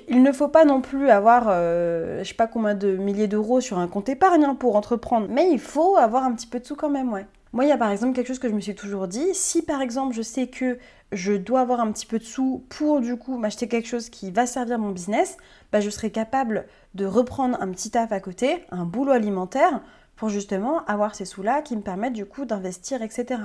Il 0.09 0.23
ne 0.23 0.33
faut 0.33 0.49
pas 0.49 0.65
non 0.65 0.81
plus 0.81 1.11
avoir, 1.11 1.47
euh, 1.49 2.23
je 2.23 2.29
sais 2.29 2.35
pas 2.35 2.47
combien 2.47 2.75
de 2.75 2.97
milliers 2.97 3.29
d'euros 3.29 3.61
sur 3.61 3.79
un 3.79 3.89
compte 3.89 4.09
épargne 4.09 4.45
hein, 4.45 4.55
pour 4.55 4.77
entreprendre, 4.77 5.27
mais 5.31 5.51
il 5.51 5.61
faut 5.61 5.97
avoir 5.97 6.25
un 6.25 6.33
petit 6.33 6.47
peu 6.47 6.61
de 6.61 6.67
sous 6.67 6.77
quand 6.77 6.91
même, 6.91 7.13
ouais. 7.13 7.27
Moi, 7.53 7.67
il 7.67 7.69
y 7.69 7.73
a 7.73 7.77
par 7.77 7.91
exemple 7.91 8.15
quelque 8.15 8.29
chose 8.29 8.39
que 8.39 8.49
je 8.49 8.55
me 8.55 8.61
suis 8.61 8.75
toujours 8.75 9.09
dit. 9.09 9.35
Si 9.35 9.61
par 9.61 9.83
exemple 9.83 10.15
je 10.15 10.23
sais 10.23 10.47
que 10.47 10.79
je 11.13 11.35
dois 11.35 11.61
avoir 11.61 11.81
un 11.81 11.93
petit 11.93 12.07
peu 12.07 12.19
de 12.19 12.25
sous 12.25 12.65
pour 12.71 13.03
du 13.03 13.17
coup 13.17 13.37
m'acheter 13.37 13.69
quelque 13.69 13.87
chose 13.87 14.09
qui 14.09 14.31
va 14.31 14.47
servir 14.47 14.79
mon 14.79 14.91
business, 14.91 15.37
bah, 15.71 15.81
je 15.81 15.91
serai 15.91 16.11
capable 16.11 16.67
de 16.95 17.05
reprendre 17.05 17.59
un 17.61 17.69
petit 17.71 17.91
taf 17.91 18.11
à 18.13 18.21
côté, 18.21 18.65
un 18.71 18.85
boulot 18.85 19.13
alimentaire, 19.13 19.83
pour 20.17 20.31
justement 20.31 20.85
avoir 20.87 21.15
ces 21.15 21.25
sous-là 21.25 21.63
qui 21.63 21.77
me 21.77 21.83
permettent 21.83 22.13
du 22.13 22.27
coup 22.27 22.45
d'investir, 22.45 23.03
etc. 23.03 23.41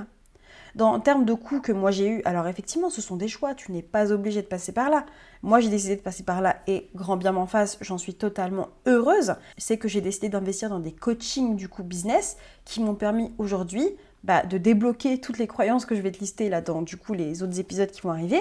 Dans, 0.78 0.92
en 0.92 1.00
termes 1.00 1.24
de 1.24 1.34
coûts 1.34 1.60
que 1.60 1.72
moi 1.72 1.90
j'ai 1.90 2.08
eu, 2.08 2.22
alors 2.24 2.46
effectivement, 2.46 2.88
ce 2.88 3.00
sont 3.00 3.16
des 3.16 3.26
choix, 3.26 3.52
tu 3.56 3.72
n'es 3.72 3.82
pas 3.82 4.12
obligé 4.12 4.42
de 4.42 4.46
passer 4.46 4.70
par 4.70 4.90
là. 4.90 5.06
Moi, 5.42 5.58
j'ai 5.58 5.70
décidé 5.70 5.96
de 5.96 6.00
passer 6.00 6.22
par 6.22 6.40
là 6.40 6.62
et 6.68 6.88
grand 6.94 7.16
bien 7.16 7.32
m'en 7.32 7.46
face, 7.46 7.78
j'en 7.80 7.98
suis 7.98 8.14
totalement 8.14 8.68
heureuse. 8.86 9.34
C'est 9.56 9.76
que 9.76 9.88
j'ai 9.88 10.00
décidé 10.00 10.28
d'investir 10.28 10.68
dans 10.68 10.78
des 10.78 10.92
coachings 10.92 11.56
du 11.56 11.68
coup 11.68 11.82
business 11.82 12.36
qui 12.64 12.80
m'ont 12.80 12.94
permis 12.94 13.32
aujourd'hui 13.38 13.88
bah, 14.22 14.44
de 14.44 14.56
débloquer 14.56 15.20
toutes 15.20 15.38
les 15.38 15.48
croyances 15.48 15.84
que 15.84 15.96
je 15.96 16.00
vais 16.00 16.12
te 16.12 16.20
lister 16.20 16.48
là 16.48 16.60
dans 16.60 16.82
du 16.82 16.96
coup 16.96 17.12
les 17.12 17.42
autres 17.42 17.58
épisodes 17.58 17.90
qui 17.90 18.02
vont 18.02 18.10
arriver 18.10 18.40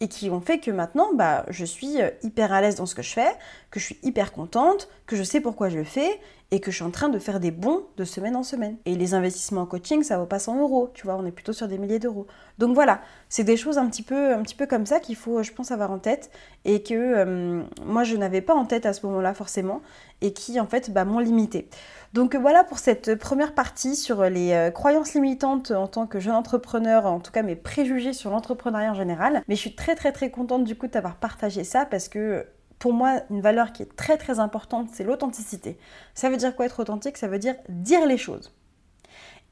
et 0.00 0.08
qui 0.08 0.30
ont 0.30 0.40
fait 0.40 0.58
que 0.58 0.70
maintenant 0.70 1.08
bah, 1.14 1.44
je 1.48 1.64
suis 1.64 2.00
euh, 2.00 2.10
hyper 2.22 2.52
à 2.52 2.60
l'aise 2.60 2.76
dans 2.76 2.86
ce 2.86 2.94
que 2.94 3.02
je 3.02 3.12
fais, 3.12 3.30
que 3.70 3.80
je 3.80 3.84
suis 3.84 3.98
hyper 4.02 4.32
contente, 4.32 4.88
que 5.06 5.16
je 5.16 5.22
sais 5.22 5.40
pourquoi 5.40 5.68
je 5.68 5.78
le 5.78 5.84
fais 5.84 6.20
et 6.50 6.60
que 6.60 6.70
je 6.70 6.76
suis 6.76 6.84
en 6.84 6.90
train 6.90 7.10
de 7.10 7.18
faire 7.18 7.40
des 7.40 7.50
bons 7.50 7.82
de 7.98 8.04
semaine 8.04 8.34
en 8.34 8.42
semaine. 8.42 8.76
Et 8.86 8.94
les 8.94 9.12
investissements 9.12 9.62
en 9.62 9.66
coaching, 9.66 10.02
ça 10.02 10.18
vaut 10.18 10.26
pas 10.26 10.38
100 10.38 10.60
euros, 10.60 10.90
tu 10.94 11.04
vois, 11.04 11.16
on 11.16 11.26
est 11.26 11.30
plutôt 11.30 11.52
sur 11.52 11.68
des 11.68 11.76
milliers 11.76 11.98
d'euros. 11.98 12.26
Donc 12.56 12.74
voilà, 12.74 13.02
c'est 13.28 13.44
des 13.44 13.58
choses 13.58 13.76
un 13.76 13.86
petit 13.88 14.02
peu, 14.02 14.32
un 14.32 14.42
peu 14.56 14.66
comme 14.66 14.86
ça 14.86 14.98
qu'il 14.98 15.16
faut, 15.16 15.42
je 15.42 15.52
pense, 15.52 15.70
avoir 15.72 15.90
en 15.90 15.98
tête 15.98 16.30
et 16.64 16.82
que 16.82 16.94
euh, 16.94 17.62
moi 17.84 18.04
je 18.04 18.16
n'avais 18.16 18.40
pas 18.40 18.54
en 18.54 18.64
tête 18.64 18.86
à 18.86 18.94
ce 18.94 19.04
moment-là 19.06 19.34
forcément 19.34 19.82
et 20.22 20.32
qui 20.32 20.58
en 20.58 20.66
fait 20.66 20.90
bah, 20.90 21.04
m'ont 21.04 21.18
limité. 21.18 21.68
Donc 22.14 22.34
voilà 22.34 22.64
pour 22.64 22.78
cette 22.78 23.16
première 23.16 23.54
partie 23.54 23.94
sur 23.96 24.24
les 24.24 24.52
euh, 24.52 24.70
croyances 24.70 25.14
limitantes 25.14 25.70
en 25.70 25.86
tant 25.86 26.06
que 26.06 26.20
jeune 26.20 26.34
entrepreneur, 26.34 27.06
en 27.06 27.20
tout 27.20 27.32
cas 27.32 27.42
mes 27.42 27.56
préjugés 27.56 28.12
sur 28.12 28.30
l'entrepreneuriat 28.30 28.92
en 28.92 28.94
général. 28.94 29.42
Mais 29.48 29.54
je 29.54 29.60
suis 29.60 29.74
très 29.74 29.94
très 29.94 30.12
très 30.12 30.30
contente 30.30 30.64
du 30.64 30.76
coup 30.76 30.86
d'avoir 30.86 31.16
partagé 31.16 31.64
ça 31.64 31.84
parce 31.84 32.08
que 32.08 32.46
pour 32.78 32.92
moi, 32.92 33.22
une 33.30 33.40
valeur 33.40 33.72
qui 33.72 33.82
est 33.82 33.96
très 33.96 34.16
très 34.16 34.38
importante, 34.38 34.90
c'est 34.92 35.04
l'authenticité. 35.04 35.78
Ça 36.14 36.30
veut 36.30 36.36
dire 36.36 36.54
quoi 36.54 36.66
être 36.66 36.80
authentique? 36.80 37.16
Ça 37.16 37.28
veut 37.28 37.38
dire 37.38 37.56
dire 37.68 38.06
les 38.06 38.18
choses. 38.18 38.54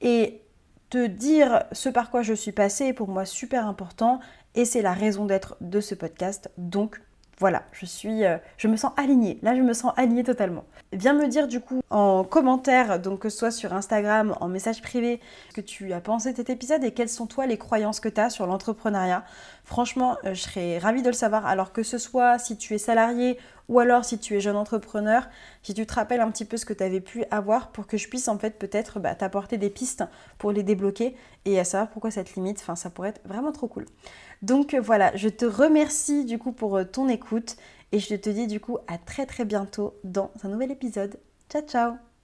Et 0.00 0.42
te 0.90 1.06
dire 1.06 1.64
ce 1.72 1.88
par 1.88 2.10
quoi 2.10 2.22
je 2.22 2.34
suis 2.34 2.52
passée 2.52 2.86
est 2.86 2.92
pour 2.92 3.08
moi 3.08 3.24
super 3.24 3.66
important 3.66 4.20
et 4.54 4.64
c'est 4.64 4.82
la 4.82 4.92
raison 4.92 5.26
d'être 5.26 5.56
de 5.60 5.80
ce 5.80 5.94
podcast. 5.94 6.50
Donc 6.58 7.00
voilà, 7.38 7.64
je 7.72 7.84
suis, 7.84 8.24
euh, 8.24 8.38
je 8.56 8.66
me 8.66 8.76
sens 8.76 8.92
alignée. 8.96 9.38
Là, 9.42 9.54
je 9.54 9.60
me 9.60 9.74
sens 9.74 9.92
alignée 9.96 10.24
totalement. 10.24 10.64
Viens 10.92 11.12
me 11.12 11.26
dire 11.28 11.48
du 11.48 11.60
coup 11.60 11.82
en 11.90 12.24
commentaire, 12.24 12.98
donc 12.98 13.20
que 13.20 13.28
ce 13.28 13.38
soit 13.38 13.50
sur 13.50 13.74
Instagram, 13.74 14.34
en 14.40 14.48
message 14.48 14.80
privé, 14.80 15.20
ce 15.50 15.54
que 15.56 15.60
tu 15.60 15.92
as 15.92 16.00
pensé 16.00 16.32
de 16.32 16.36
cet 16.36 16.48
épisode 16.48 16.82
et 16.84 16.92
quelles 16.92 17.10
sont 17.10 17.26
toi 17.26 17.46
les 17.46 17.58
croyances 17.58 18.00
que 18.00 18.08
tu 18.08 18.20
as 18.20 18.30
sur 18.30 18.46
l'entrepreneuriat. 18.46 19.24
Franchement, 19.64 20.16
euh, 20.24 20.32
je 20.32 20.42
serais 20.42 20.78
ravie 20.78 21.02
de 21.02 21.08
le 21.08 21.14
savoir. 21.14 21.44
Alors 21.44 21.72
que 21.72 21.82
ce 21.82 21.98
soit 21.98 22.38
si 22.38 22.56
tu 22.56 22.74
es 22.74 22.78
salarié 22.78 23.38
ou 23.68 23.78
alors 23.78 24.04
si 24.04 24.18
tu 24.18 24.36
es 24.36 24.40
jeune 24.40 24.56
entrepreneur, 24.56 25.28
si 25.62 25.74
tu 25.74 25.86
te 25.86 25.94
rappelles 25.94 26.20
un 26.20 26.30
petit 26.30 26.44
peu 26.44 26.56
ce 26.56 26.64
que 26.64 26.72
tu 26.72 26.82
avais 26.82 27.00
pu 27.00 27.24
avoir 27.30 27.72
pour 27.72 27.86
que 27.86 27.96
je 27.96 28.08
puisse 28.08 28.28
en 28.28 28.38
fait 28.38 28.58
peut-être 28.58 29.00
bah, 29.00 29.14
t'apporter 29.14 29.58
des 29.58 29.70
pistes 29.70 30.04
pour 30.38 30.52
les 30.52 30.62
débloquer 30.62 31.16
et 31.44 31.58
à 31.58 31.64
savoir 31.64 31.90
pourquoi 31.90 32.10
cette 32.10 32.34
limite. 32.34 32.64
Ça 32.74 32.90
pourrait 32.90 33.10
être 33.10 33.26
vraiment 33.26 33.52
trop 33.52 33.68
cool. 33.68 33.86
Donc 34.42 34.74
voilà, 34.74 35.14
je 35.16 35.28
te 35.28 35.44
remercie 35.44 36.24
du 36.24 36.38
coup 36.38 36.52
pour 36.52 36.76
euh, 36.76 36.84
ton 36.84 37.08
écoute 37.08 37.56
et 37.92 37.98
je 37.98 38.14
te 38.14 38.30
dis 38.30 38.46
du 38.46 38.60
coup 38.60 38.78
à 38.86 38.98
très 38.98 39.26
très 39.26 39.44
bientôt 39.44 39.94
dans 40.04 40.30
un 40.42 40.48
nouvel 40.48 40.70
épisode. 40.70 41.18
Ciao 41.48 41.62
ciao 41.62 42.15